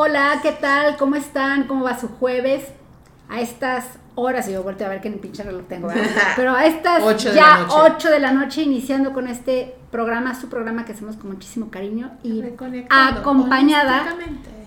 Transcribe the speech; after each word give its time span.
Hola, 0.00 0.38
¿qué 0.40 0.52
tal? 0.52 0.96
¿Cómo 0.96 1.16
están? 1.16 1.64
¿Cómo 1.64 1.82
va 1.82 1.98
su 1.98 2.06
jueves? 2.06 2.62
A 3.28 3.40
estas 3.40 3.84
horas, 4.14 4.46
y 4.46 4.52
yo 4.52 4.62
vuelto 4.62 4.84
a 4.84 4.88
ver 4.88 5.04
ni 5.04 5.16
pinche 5.16 5.42
reloj 5.42 5.64
tengo, 5.68 5.88
¿verdad? 5.88 6.04
pero 6.36 6.54
a 6.54 6.66
estas 6.66 7.02
Ocho 7.02 7.34
ya 7.34 7.48
la 7.48 7.58
noche. 7.62 7.74
8 7.96 8.10
de 8.10 8.20
la 8.20 8.30
noche, 8.30 8.62
iniciando 8.62 9.12
con 9.12 9.26
este 9.26 9.74
programa, 9.90 10.40
su 10.40 10.48
programa 10.48 10.84
que 10.84 10.92
hacemos 10.92 11.16
con 11.16 11.32
muchísimo 11.32 11.72
cariño 11.72 12.12
y 12.22 12.44
acompañada 12.88 14.16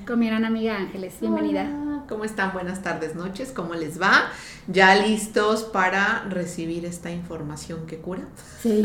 con 0.06 0.20
mi 0.20 0.28
gran 0.28 0.44
amiga 0.44 0.76
Ángeles. 0.76 1.16
Bienvenida. 1.22 1.62
Hola, 1.62 2.04
¿Cómo 2.10 2.26
están? 2.26 2.52
Buenas 2.52 2.82
tardes, 2.82 3.16
noches. 3.16 3.54
¿Cómo 3.54 3.74
les 3.74 4.02
va? 4.02 4.26
¿Ya 4.68 4.96
listos 4.96 5.64
para 5.64 6.26
recibir 6.30 6.84
esta 6.84 7.10
información 7.10 7.88
que 7.88 8.00
cura? 8.00 8.24
Sí, 8.62 8.84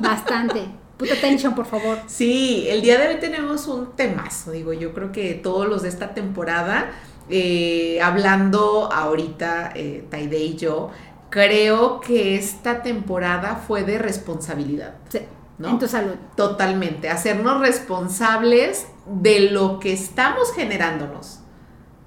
bastante. 0.00 0.70
Puta 1.02 1.14
atención, 1.14 1.56
por 1.56 1.66
favor. 1.66 1.98
Sí, 2.06 2.66
el 2.68 2.80
día 2.80 2.96
de 2.96 3.08
hoy 3.08 3.16
tenemos 3.16 3.66
un 3.66 3.96
temazo, 3.96 4.52
digo, 4.52 4.72
yo 4.72 4.94
creo 4.94 5.10
que 5.10 5.34
todos 5.34 5.68
los 5.68 5.82
de 5.82 5.88
esta 5.88 6.14
temporada, 6.14 6.92
eh, 7.28 8.00
hablando 8.00 8.88
ahorita, 8.92 9.72
eh, 9.74 10.06
Taide 10.08 10.38
y 10.38 10.56
yo, 10.56 10.90
creo 11.28 11.98
que 11.98 12.36
esta 12.36 12.84
temporada 12.84 13.56
fue 13.56 13.82
de 13.82 13.98
responsabilidad. 13.98 14.94
Sí, 15.08 15.22
¿no? 15.58 15.70
En 15.70 15.80
tu 15.80 15.88
salud. 15.88 16.14
Totalmente, 16.36 17.10
hacernos 17.10 17.60
responsables 17.60 18.86
de 19.06 19.50
lo 19.50 19.80
que 19.80 19.92
estamos 19.92 20.52
generándonos, 20.54 21.40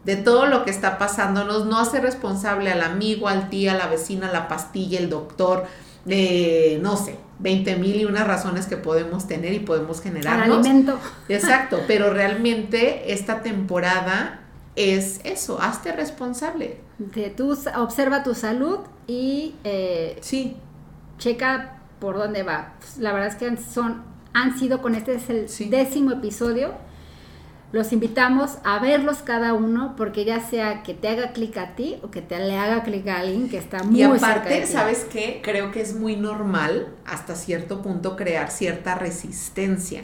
de 0.05 0.15
todo 0.15 0.45
lo 0.45 0.63
que 0.63 0.71
está 0.71 0.97
pasándonos, 0.97 1.65
no 1.65 1.79
hacer 1.79 2.01
responsable 2.01 2.71
al 2.71 2.81
amigo, 2.81 3.27
al 3.27 3.49
tío, 3.49 3.71
a 3.71 3.73
la 3.73 3.87
vecina, 3.87 4.29
a 4.29 4.31
la 4.31 4.47
pastilla, 4.47 4.99
el 4.99 5.09
doctor, 5.09 5.65
eh, 6.07 6.79
no 6.81 6.95
sé, 6.95 7.24
20 7.39 7.75
mil 7.77 7.95
y 7.97 8.05
unas 8.05 8.25
razones 8.27 8.65
que 8.65 8.77
podemos 8.77 9.27
tener 9.27 9.53
y 9.53 9.59
podemos 9.59 9.97
Al 9.97 10.03
generarnos. 10.03 10.59
alimento. 10.59 10.99
Exacto, 11.29 11.79
pero 11.87 12.13
realmente 12.13 13.11
esta 13.13 13.41
temporada 13.41 14.41
es 14.75 15.19
eso, 15.23 15.59
hazte 15.61 15.91
responsable. 15.91 16.77
De 16.97 17.29
s- 17.53 17.69
observa 17.77 18.23
tu 18.23 18.33
salud 18.35 18.79
y 19.07 19.55
eh, 19.63 20.17
Sí, 20.21 20.57
checa 21.17 21.79
por 21.99 22.17
dónde 22.17 22.43
va. 22.43 22.73
Pues, 22.79 22.97
La 22.97 23.11
verdad 23.13 23.29
es 23.29 23.35
que 23.35 23.47
han- 23.47 23.57
son, 23.61 24.03
han 24.33 24.57
sido 24.57 24.81
con 24.81 24.95
este 24.95 25.15
es 25.15 25.29
el 25.29 25.49
Sí. 25.49 25.69
décimo 25.69 26.11
episodio. 26.11 26.73
Los 27.75 27.91
invitamos 27.91 28.51
a 28.63 28.79
verlos 28.79 29.17
cada 29.17 29.53
uno 29.53 29.95
porque 29.97 30.23
ya 30.23 30.39
sea 30.39 30.81
que 30.81 30.93
te 30.93 31.09
haga 31.09 31.33
clic 31.33 31.57
a 31.57 31.75
ti 31.75 31.97
o 32.03 32.09
que 32.09 32.21
te 32.21 32.39
le 32.39 32.55
haga 32.55 32.83
clic 32.83 33.05
a 33.09 33.19
alguien 33.19 33.49
que 33.49 33.57
está 33.57 33.83
muy 33.83 34.01
Y 34.01 34.03
cerca 34.03 34.15
de 34.15 34.23
aparte. 34.23 34.65
¿sabes 34.65 35.05
qué? 35.11 35.41
Creo 35.43 35.73
que 35.73 35.81
es 35.81 35.93
muy 35.93 36.15
normal 36.15 36.87
hasta 37.05 37.35
cierto 37.35 37.81
punto 37.81 38.15
crear 38.15 38.49
cierta 38.49 38.95
resistencia, 38.95 40.03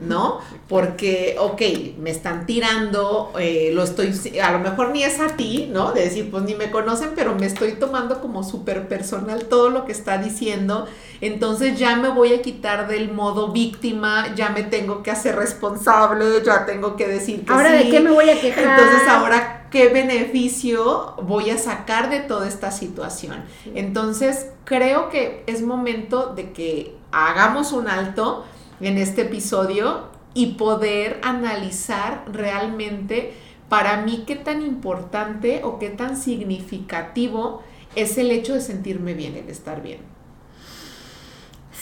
¿no? 0.00 0.38
Porque, 0.68 1.36
ok, 1.38 1.60
me 1.98 2.08
están 2.08 2.46
tirando, 2.46 3.34
eh, 3.38 3.70
lo 3.74 3.82
estoy, 3.82 4.14
a 4.42 4.52
lo 4.52 4.60
mejor 4.60 4.90
ni 4.90 5.02
es 5.02 5.20
a 5.20 5.36
ti, 5.36 5.68
¿no? 5.70 5.92
De 5.92 6.04
decir, 6.04 6.30
pues 6.30 6.44
ni 6.44 6.54
me 6.54 6.70
conocen, 6.70 7.10
pero 7.14 7.34
me 7.34 7.44
estoy 7.44 7.72
tomando 7.72 8.22
como 8.22 8.42
súper 8.42 8.88
personal 8.88 9.44
todo 9.44 9.68
lo 9.68 9.84
que 9.84 9.92
está 9.92 10.16
diciendo. 10.16 10.86
Entonces 11.20 11.78
ya 11.78 11.96
me 11.96 12.08
voy 12.08 12.32
a 12.32 12.40
quitar 12.40 12.88
del 12.88 13.12
modo 13.12 13.52
víctima, 13.52 14.34
ya 14.34 14.50
me 14.50 14.62
tengo 14.62 15.02
que 15.02 15.10
hacer 15.10 15.36
responsable, 15.36 16.42
ya 16.44 16.64
tengo 16.64 16.96
que 16.96 17.06
decir 17.06 17.44
que 17.44 17.52
Ahora 17.52 17.78
sí. 17.78 17.84
de 17.84 17.90
qué 17.90 18.00
me 18.00 18.10
voy 18.10 18.30
a 18.30 18.40
quejar. 18.40 18.64
Entonces 18.64 19.06
ahora, 19.06 19.66
¿qué 19.70 19.88
beneficio 19.88 21.14
voy 21.22 21.50
a 21.50 21.58
sacar 21.58 22.08
de 22.08 22.20
toda 22.20 22.48
esta 22.48 22.70
situación? 22.70 23.44
Entonces, 23.74 24.48
creo 24.64 25.10
que 25.10 25.44
es 25.46 25.62
momento 25.62 26.34
de 26.34 26.52
que 26.52 26.96
hagamos 27.12 27.72
un 27.72 27.88
alto 27.88 28.46
en 28.80 28.96
este 28.96 29.22
episodio 29.22 30.08
y 30.32 30.54
poder 30.54 31.20
analizar 31.22 32.24
realmente 32.32 33.34
para 33.68 33.98
mí 33.98 34.24
qué 34.26 34.36
tan 34.36 34.62
importante 34.62 35.60
o 35.64 35.78
qué 35.78 35.90
tan 35.90 36.16
significativo 36.16 37.62
es 37.94 38.16
el 38.18 38.30
hecho 38.30 38.54
de 38.54 38.60
sentirme 38.60 39.14
bien, 39.14 39.36
el 39.36 39.48
estar 39.48 39.82
bien. 39.82 40.19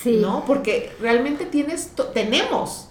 Sí. 0.03 0.19
¿no? 0.21 0.45
Porque 0.47 0.93
realmente 1.01 1.45
tienes, 1.47 1.95
to- 1.95 2.07
tenemos 2.07 2.85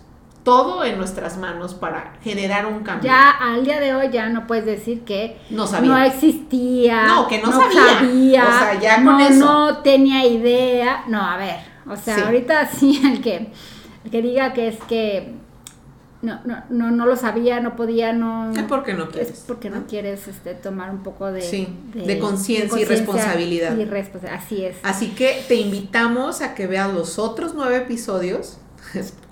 todo 0.44 0.86
en 0.86 0.98
nuestras 0.98 1.38
manos 1.38 1.74
para 1.74 2.14
generar 2.24 2.66
un 2.68 2.82
cambio. 2.82 3.10
Ya 3.12 3.32
al 3.32 3.66
día 3.66 3.80
de 3.82 3.94
hoy 3.94 4.10
ya 4.12 4.30
no 4.30 4.48
puedes 4.48 4.66
decir 4.66 5.02
que 5.04 5.38
No 5.50 5.68
sabía. 5.68 5.90
no 5.92 5.98
existía. 6.02 7.04
No, 7.06 7.28
que 7.28 7.42
no 7.42 7.52
sabía. 7.52 8.00
sabía, 8.00 8.44
O 8.44 8.48
sea, 8.60 8.80
ya 8.80 8.98
no, 9.00 9.12
con 9.12 9.22
eso. 9.22 9.40
no 9.46 9.78
tenía 9.80 10.26
idea. 10.26 11.04
No, 11.08 11.22
a 11.22 11.36
ver. 11.38 11.58
O 11.90 11.96
sea, 11.98 12.16
Sí. 12.16 12.22
ahorita 12.22 12.66
sí 12.80 13.02
el 13.04 13.22
que, 13.22 13.52
el 14.06 14.12
que 14.12 14.22
diga 14.22 14.54
que 14.54 14.70
es 14.70 14.78
que 14.88 15.34
no, 16.22 16.40
no, 16.46 16.64
no, 16.70 16.92
no 16.92 17.06
lo 17.06 17.16
sabía, 17.16 17.60
no 17.60 17.76
podía, 17.76 18.12
no. 18.14 18.52
Es 18.52 18.64
porque 18.64 18.94
no 18.94 19.04
Es 19.04 19.10
quieres. 19.10 19.44
porque 19.48 19.70
no 19.70 19.86
quieres 19.88 20.28
este, 20.28 20.54
tomar 20.56 20.90
un 20.90 21.04
poco 21.04 21.32
de, 21.32 21.42
Sí, 21.42 21.68
de 21.94 22.18
conciencia 22.20 22.80
y 22.80 22.86
responsabilidad. 22.86 23.78
y 23.78 23.86
responsa- 23.86 24.34
Así 24.34 24.66
es. 24.66 24.78
Así 24.84 25.10
que 25.10 25.44
te 25.48 25.56
invitamos 25.56 26.42
a 26.42 26.56
que 26.56 26.66
veas 26.68 26.94
los 26.94 27.20
otros 27.20 27.54
nueve 27.56 27.78
episodios 27.78 28.58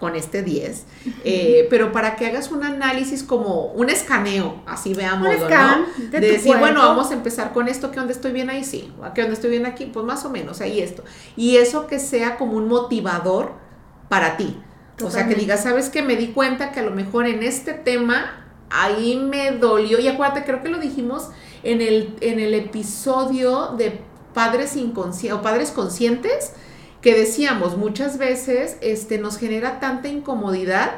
con 0.01 0.16
este 0.16 0.44
10, 0.44 0.85
eh, 1.24 1.66
pero 1.69 1.91
para 1.94 2.18
que 2.18 2.25
hagas 2.28 2.51
un 2.51 2.63
análisis 2.63 3.24
como 3.24 3.68
un 3.68 3.90
escaneo, 3.90 4.62
así 4.66 4.94
scan 4.94 5.22
¿no? 5.22 6.09
de 6.12 6.19
decir, 6.19 6.57
bueno, 6.57 6.81
vamos 6.81 7.09
a 7.12 7.13
empezar 7.13 7.53
con 7.53 7.69
esto, 7.69 7.90
que 7.90 7.97
donde 7.97 8.12
estoy 8.13 8.34
bien 8.34 8.50
ahí, 8.50 8.66
sí, 8.66 8.91
que 9.13 9.22
donde 9.22 9.35
estoy 9.35 9.51
bien 9.51 9.66
aquí, 9.66 9.85
pues 9.85 10.06
más 10.06 10.25
o 10.25 10.29
menos, 10.29 10.59
ahí 10.59 10.81
esto. 10.81 11.03
Y 11.38 11.56
eso 11.56 11.88
que 11.88 12.00
sea 12.00 12.38
como 12.38 12.57
un 12.57 12.68
motivador 12.68 13.53
para 14.09 14.35
ti. 14.38 14.57
O 15.03 15.09
sea, 15.11 15.28
que 15.28 15.35
digas, 15.35 15.63
¿sabes 15.63 15.89
que 15.89 16.01
Me 16.01 16.16
di 16.16 16.28
cuenta 16.28 16.72
que 16.72 16.79
a 16.79 16.83
lo 16.83 16.91
mejor 16.91 17.28
en 17.28 17.44
este 17.44 17.73
tema 17.73 18.45
ahí 18.69 19.17
me 19.17 19.51
dolió. 19.51 20.00
Y 20.00 20.07
acuérdate, 20.07 20.44
creo 20.44 20.61
que 20.63 20.69
lo 20.69 20.79
dijimos 20.79 21.29
en 21.63 21.81
el, 21.81 22.16
en 22.22 22.39
el 22.39 22.53
episodio 22.53 23.73
de 23.78 24.00
padres 24.33 24.75
inconscientes 24.75 25.39
o 25.39 25.41
padres 25.41 25.72
conscientes, 25.72 26.53
que 27.01 27.13
decíamos 27.13 27.78
muchas 27.78 28.17
veces 28.17 28.78
este, 28.81 29.17
nos 29.17 29.38
genera 29.38 29.79
tanta 29.79 30.07
incomodidad 30.07 30.91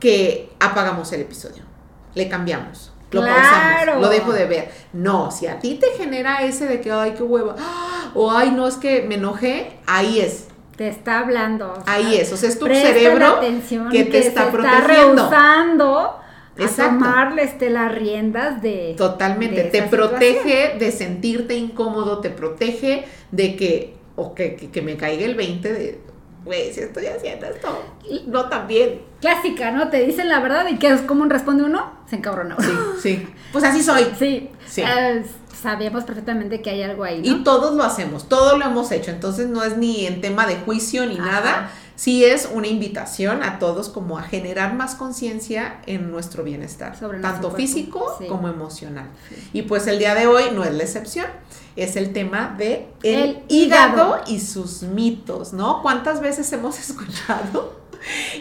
que 0.00 0.50
apagamos 0.60 1.12
el 1.12 1.22
episodio, 1.22 1.62
le 2.14 2.28
cambiamos. 2.28 2.92
Lo 3.12 3.22
Claro. 3.22 3.36
pausamos, 3.40 4.02
lo 4.02 4.08
dejo 4.08 4.32
de 4.32 4.46
ver. 4.46 4.70
No, 4.92 5.30
si 5.30 5.46
a 5.46 5.58
ti 5.60 5.78
te 5.80 5.88
genera 5.96 6.42
ese 6.42 6.66
de 6.66 6.80
que, 6.80 6.90
ay, 6.90 7.14
qué 7.16 7.22
hueva, 7.22 7.54
¡ah! 7.58 8.10
o 8.14 8.30
ay, 8.32 8.50
no, 8.50 8.66
es 8.66 8.76
que 8.76 9.02
me 9.02 9.14
enojé, 9.14 9.78
ahí 9.86 10.18
es, 10.20 10.45
Te 10.76 10.88
está 10.88 11.20
hablando. 11.20 11.72
o 11.72 11.84
sea, 11.84 11.94
ahí 11.94 12.16
es. 12.16 12.32
O 12.32 12.36
sea, 12.36 12.48
es 12.48 12.58
tu 12.58 12.66
cerebro 12.66 13.26
atención 13.38 13.88
que 13.88 14.04
te 14.04 14.18
está 14.18 14.46
se 14.46 14.50
protegiendo. 14.50 15.24
Está 15.24 15.40
rehusando 15.40 16.20
a 16.58 16.88
tomarle 16.88 17.42
este, 17.42 17.70
las 17.70 17.92
riendas 17.92 18.62
de. 18.62 18.94
Totalmente, 18.96 19.64
de 19.64 19.70
te 19.70 19.82
protege 19.82 20.76
de 20.78 20.92
sentirte 20.92 21.54
incómodo, 21.54 22.20
te 22.20 22.30
protege 22.30 23.04
de 23.30 23.56
que, 23.56 23.96
o 24.16 24.34
que, 24.34 24.56
que, 24.56 24.70
que 24.70 24.82
me 24.82 24.96
caiga 24.96 25.24
el 25.24 25.34
20 25.34 25.72
de, 25.72 26.00
güey, 26.44 26.72
si 26.72 26.80
estoy 26.80 27.06
haciendo 27.06 27.46
esto, 27.46 27.82
no 28.26 28.48
tan 28.48 28.66
bien. 28.66 29.02
Clásica, 29.20 29.70
¿no? 29.72 29.88
Te 29.88 30.04
dicen 30.04 30.28
la 30.28 30.40
verdad 30.40 30.66
y 30.70 30.76
que 30.78 30.88
es 30.88 31.02
como 31.02 31.24
responde 31.26 31.64
uno, 31.64 31.92
se 32.08 32.16
encabrona. 32.16 32.56
Sí, 32.60 32.72
sí, 33.02 33.28
pues 33.52 33.64
así 33.64 33.82
soy. 33.82 34.06
Sí, 34.18 34.50
Sí. 34.66 34.82
Sabemos 35.66 36.04
perfectamente 36.04 36.62
que 36.62 36.70
hay 36.70 36.82
algo 36.84 37.02
ahí, 37.02 37.20
¿no? 37.20 37.26
Y 37.26 37.42
todos 37.42 37.74
lo 37.74 37.82
hacemos, 37.82 38.28
todo 38.28 38.56
lo 38.56 38.64
hemos 38.64 38.92
hecho, 38.92 39.10
entonces 39.10 39.48
no 39.48 39.64
es 39.64 39.76
ni 39.76 40.06
en 40.06 40.20
tema 40.20 40.46
de 40.46 40.54
juicio 40.58 41.04
ni 41.06 41.16
Ajá. 41.18 41.24
nada, 41.32 41.70
sí 41.96 42.24
es 42.24 42.48
una 42.54 42.68
invitación 42.68 43.42
a 43.42 43.58
todos 43.58 43.88
como 43.88 44.16
a 44.16 44.22
generar 44.22 44.74
más 44.74 44.94
conciencia 44.94 45.80
en 45.86 46.12
nuestro 46.12 46.44
bienestar, 46.44 46.96
Sobre 46.96 47.18
tanto 47.18 47.50
físico 47.50 48.14
sí. 48.20 48.28
como 48.28 48.46
emocional. 48.46 49.08
Sí. 49.28 49.50
Y 49.54 49.62
pues 49.62 49.88
el 49.88 49.98
día 49.98 50.14
de 50.14 50.28
hoy 50.28 50.44
no 50.54 50.62
es 50.62 50.72
la 50.72 50.84
excepción, 50.84 51.26
es 51.74 51.96
el 51.96 52.12
tema 52.12 52.54
de 52.56 52.86
el, 53.02 53.14
El 53.20 53.38
hígado. 53.48 53.94
hígado. 53.96 54.20
y 54.28 54.38
sus 54.38 54.82
mitos, 54.82 55.52
¿no? 55.52 55.82
¿Cuántas 55.82 56.20
veces 56.20 56.52
hemos 56.52 56.78
escuchado 56.88 57.74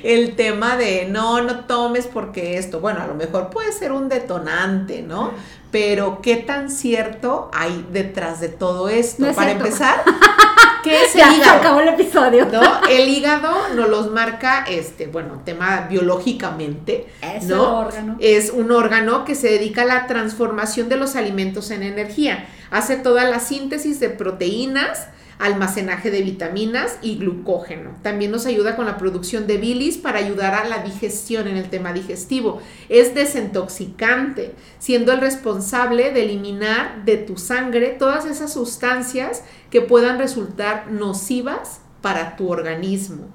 el 0.03 0.35
tema 0.35 0.77
de 0.77 1.07
no, 1.09 1.41
no 1.41 1.61
tomes 1.65 2.05
porque 2.05 2.59
esto, 2.59 2.81
bueno, 2.81 3.01
a 3.01 3.07
lo 3.07 3.15
mejor 3.15 3.49
puede 3.49 3.71
ser 3.71 3.93
un 3.93 4.09
detonante, 4.09 5.01
¿no? 5.01 5.31
Pero 5.75 6.21
¿qué 6.21 6.37
tan 6.37 6.69
cierto 6.71 7.51
hay 7.53 7.85
detrás 7.91 8.39
de 8.39 8.47
todo 8.47 8.87
esto? 8.87 9.23
No 9.23 9.27
es 9.29 9.35
Para 9.35 9.49
cierto. 9.49 9.65
empezar, 9.65 10.03
¿qué 10.85 11.03
es 11.03 11.13
Ya 11.13 11.27
el 11.27 11.33
se 11.33 11.37
hígado? 11.41 11.59
acabó 11.59 11.79
el 11.81 11.89
episodio. 11.89 12.47
¿no? 12.49 12.61
El 12.89 13.09
hígado 13.09 13.53
nos 13.75 13.89
los 13.89 14.09
marca, 14.09 14.63
este, 14.69 15.07
bueno, 15.07 15.41
tema 15.43 15.87
biológicamente, 15.89 17.07
Es 17.21 17.43
¿no? 17.43 17.55
el 17.81 17.87
órgano. 17.87 18.15
Es 18.21 18.51
un 18.51 18.71
órgano 18.71 19.25
que 19.25 19.35
se 19.35 19.49
dedica 19.49 19.81
a 19.81 19.85
la 19.85 20.07
transformación 20.07 20.87
de 20.87 20.95
los 20.95 21.17
alimentos 21.17 21.69
en 21.71 21.83
energía. 21.83 22.47
Hace 22.71 22.95
toda 22.95 23.25
la 23.25 23.41
síntesis 23.41 23.99
de 23.99 24.07
proteínas, 24.09 25.09
almacenaje 25.39 26.11
de 26.11 26.21
vitaminas 26.21 26.97
y 27.01 27.17
glucógeno. 27.17 27.91
También 28.01 28.31
nos 28.31 28.45
ayuda 28.45 28.75
con 28.75 28.85
la 28.85 28.97
producción 28.97 29.47
de 29.47 29.57
bilis 29.57 29.97
para 29.97 30.19
ayudar 30.19 30.53
a 30.53 30.67
la 30.67 30.83
digestión 30.83 31.47
en 31.47 31.57
el 31.57 31.69
tema 31.69 31.93
digestivo. 31.93 32.61
Es 32.89 33.13
desintoxicante, 33.15 34.55
siendo 34.79 35.11
el 35.11 35.21
responsable 35.21 36.11
de 36.11 36.23
eliminar 36.23 37.03
de 37.05 37.17
tu 37.17 37.37
sangre 37.37 37.95
todas 37.97 38.25
esas 38.25 38.53
sustancias 38.53 39.43
que 39.69 39.81
puedan 39.81 40.19
resultar 40.19 40.91
nocivas 40.91 41.81
para 42.01 42.35
tu 42.35 42.49
organismo 42.49 43.29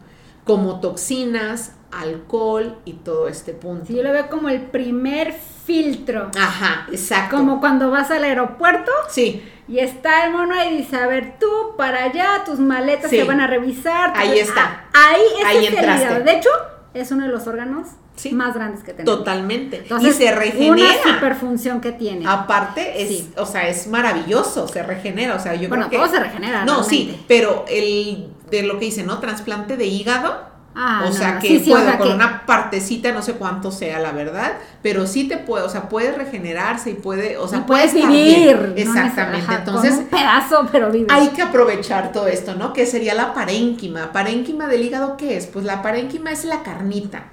como 0.44 0.80
toxinas, 0.80 1.76
alcohol 1.92 2.78
y 2.84 2.94
todo 2.94 3.28
este 3.28 3.52
punto. 3.52 3.86
Sí, 3.86 3.94
yo 3.94 4.02
lo 4.02 4.12
veo 4.12 4.28
como 4.28 4.48
el 4.48 4.62
primer 4.62 5.32
filtro. 5.32 6.30
Ajá, 6.36 6.88
exacto. 6.90 7.36
Como 7.36 7.60
cuando 7.60 7.90
vas 7.90 8.10
al 8.10 8.24
aeropuerto. 8.24 8.90
Sí. 9.08 9.42
Y 9.70 9.78
está 9.78 10.24
el 10.26 10.32
mono 10.32 10.52
ahí 10.54 10.76
dice, 10.78 10.96
a 10.96 11.06
ver, 11.06 11.34
tú 11.38 11.46
para 11.76 12.02
allá, 12.04 12.42
tus 12.44 12.58
maletas 12.58 13.08
Sí. 13.08 13.18
se 13.18 13.24
van 13.24 13.40
a 13.40 13.46
revisar. 13.46 14.12
Ahí 14.16 14.38
está. 14.40 14.84
Ah, 14.92 15.12
ahí 15.14 15.22
ese 15.38 15.46
Ahí 15.46 15.66
es 15.66 15.72
el 15.72 15.78
entraste. 15.78 16.20
De 16.24 16.32
hecho, 16.38 16.48
es 16.92 17.10
uno 17.12 17.24
de 17.24 17.30
los 17.30 17.46
órganos 17.46 17.86
Sí. 18.16 18.32
más 18.32 18.52
grandes 18.54 18.82
que 18.82 18.92
tenemos. 18.92 19.18
Totalmente. 19.18 19.76
Entonces, 19.78 20.16
y 20.20 20.24
se 20.24 20.34
regenera. 20.34 20.72
Una 20.72 21.02
superfunción 21.14 21.80
que 21.80 21.92
tiene. 21.92 22.24
Aparte, 22.28 23.00
es, 23.00 23.08
Sí. 23.10 23.32
o 23.36 23.46
sea, 23.46 23.68
es 23.68 23.86
maravilloso, 23.86 24.66
se 24.66 24.82
regenera. 24.82 25.36
O 25.36 25.38
sea, 25.38 25.54
yo 25.54 25.68
bueno, 25.68 25.86
creo 25.88 26.00
que. 26.02 26.06
todo 26.08 26.16
se 26.18 26.22
regenera. 26.24 26.64
No, 26.64 26.82
realmente. 26.82 26.90
sí, 26.90 27.24
pero 27.28 27.64
el 27.68 28.28
de 28.50 28.62
lo 28.64 28.74
que 28.80 28.86
dice, 28.86 29.04
¿no? 29.04 29.20
Trasplante 29.20 29.76
de 29.76 29.86
hígado. 29.86 30.49
Ah, 30.74 31.02
o 31.04 31.08
no, 31.08 31.12
sea 31.12 31.38
que 31.40 31.48
sí, 31.48 31.60
sí, 31.64 31.70
o 31.72 31.74
puedo 31.74 31.84
sea 31.88 31.98
con 31.98 32.08
que- 32.08 32.14
una 32.14 32.46
partecita, 32.46 33.10
no 33.12 33.22
sé 33.22 33.32
cuánto 33.34 33.72
sea 33.72 33.98
la 33.98 34.12
verdad, 34.12 34.52
pero 34.82 35.04
sí 35.06 35.26
te 35.26 35.36
puede, 35.36 35.64
o 35.64 35.68
sea, 35.68 35.88
puede 35.88 36.12
regenerarse 36.12 36.90
y 36.90 36.94
puede, 36.94 37.36
o 37.38 37.48
sea, 37.48 37.58
y 37.58 37.62
puede 37.62 37.88
puedes 37.88 37.94
vivir. 38.08 38.56
no 38.56 38.74
Exactamente. 38.76 39.52
Entonces, 39.52 39.90
con 39.94 39.98
un 40.04 40.06
pedazo, 40.10 40.68
pero 40.70 40.90
vives. 40.92 41.08
hay 41.12 41.28
que 41.30 41.42
aprovechar 41.42 42.12
todo 42.12 42.28
esto, 42.28 42.54
¿no? 42.54 42.72
Que 42.72 42.86
sería 42.86 43.14
la 43.14 43.34
parénquima. 43.34 44.12
¿Parénquima 44.12 44.68
del 44.68 44.84
hígado 44.84 45.16
qué 45.16 45.36
es? 45.36 45.46
Pues 45.48 45.64
la 45.64 45.82
parénquima 45.82 46.30
es 46.30 46.44
la 46.44 46.62
carnita, 46.62 47.24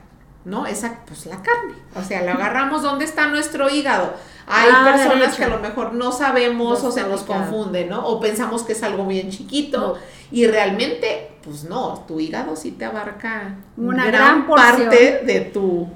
¿no? 0.44 0.66
Esa, 0.66 1.02
pues 1.06 1.28
la 1.28 1.36
carne. 1.44 1.76
O 1.96 2.02
sea, 2.04 2.22
la 2.24 2.34
agarramos, 2.34 2.82
¿dónde 2.82 3.06
está 3.06 3.28
nuestro 3.28 3.70
hígado? 3.70 4.16
Hay 4.48 4.70
Ah, 4.74 4.94
personas 4.96 5.36
que 5.36 5.44
a 5.44 5.50
lo 5.50 5.60
mejor 5.60 5.94
no 5.94 6.12
sabemos 6.12 6.82
No 6.82 6.90
o 6.90 6.92
se 6.92 7.04
nos 7.04 7.22
picado. 7.22 7.42
confunde, 7.52 7.86
¿no? 7.86 8.04
O 8.08 8.20
pensamos 8.20 8.64
que 8.64 8.72
es 8.74 8.82
algo 8.82 9.06
bien 9.06 9.30
chiquito. 9.30 9.98
Y 10.32 10.48
realmente, 10.48 11.32
pues 11.48 11.64
no, 11.64 12.04
tu 12.08 12.20
hígado 12.20 12.56
sí 12.56 12.72
te 12.72 12.86
abarca 12.86 13.56
Una 13.78 14.06
gran 14.06 14.46
parte 14.48 15.22
de 15.26 15.50
tu... 15.54 15.88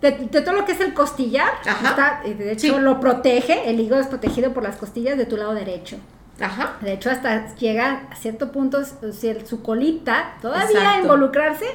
De, 0.00 0.12
de 0.12 0.40
todo 0.42 0.54
lo 0.54 0.64
que 0.64 0.72
es 0.72 0.80
el 0.80 0.94
costillar, 0.94 1.50
Ajá. 1.66 1.88
está, 1.88 2.22
eh, 2.24 2.34
de 2.34 2.52
hecho 2.52 2.76
Sí. 2.76 2.80
lo 2.80 3.00
protege, 3.00 3.68
el 3.68 3.80
hígado 3.80 4.00
es 4.00 4.06
protegido 4.06 4.52
por 4.54 4.62
las 4.62 4.76
costillas 4.76 5.18
de 5.18 5.26
tu 5.26 5.36
lado 5.36 5.54
derecho. 5.54 5.96
Ajá. 6.40 6.76
De 6.82 6.92
hecho, 6.92 7.10
hasta 7.10 7.52
llega 7.56 8.02
a 8.10 8.14
cierto 8.14 8.52
punto, 8.52 8.78
su 8.84 9.62
colita, 9.62 10.36
todavía 10.40 10.92
a 10.92 11.00
involucrarse, 11.00 11.66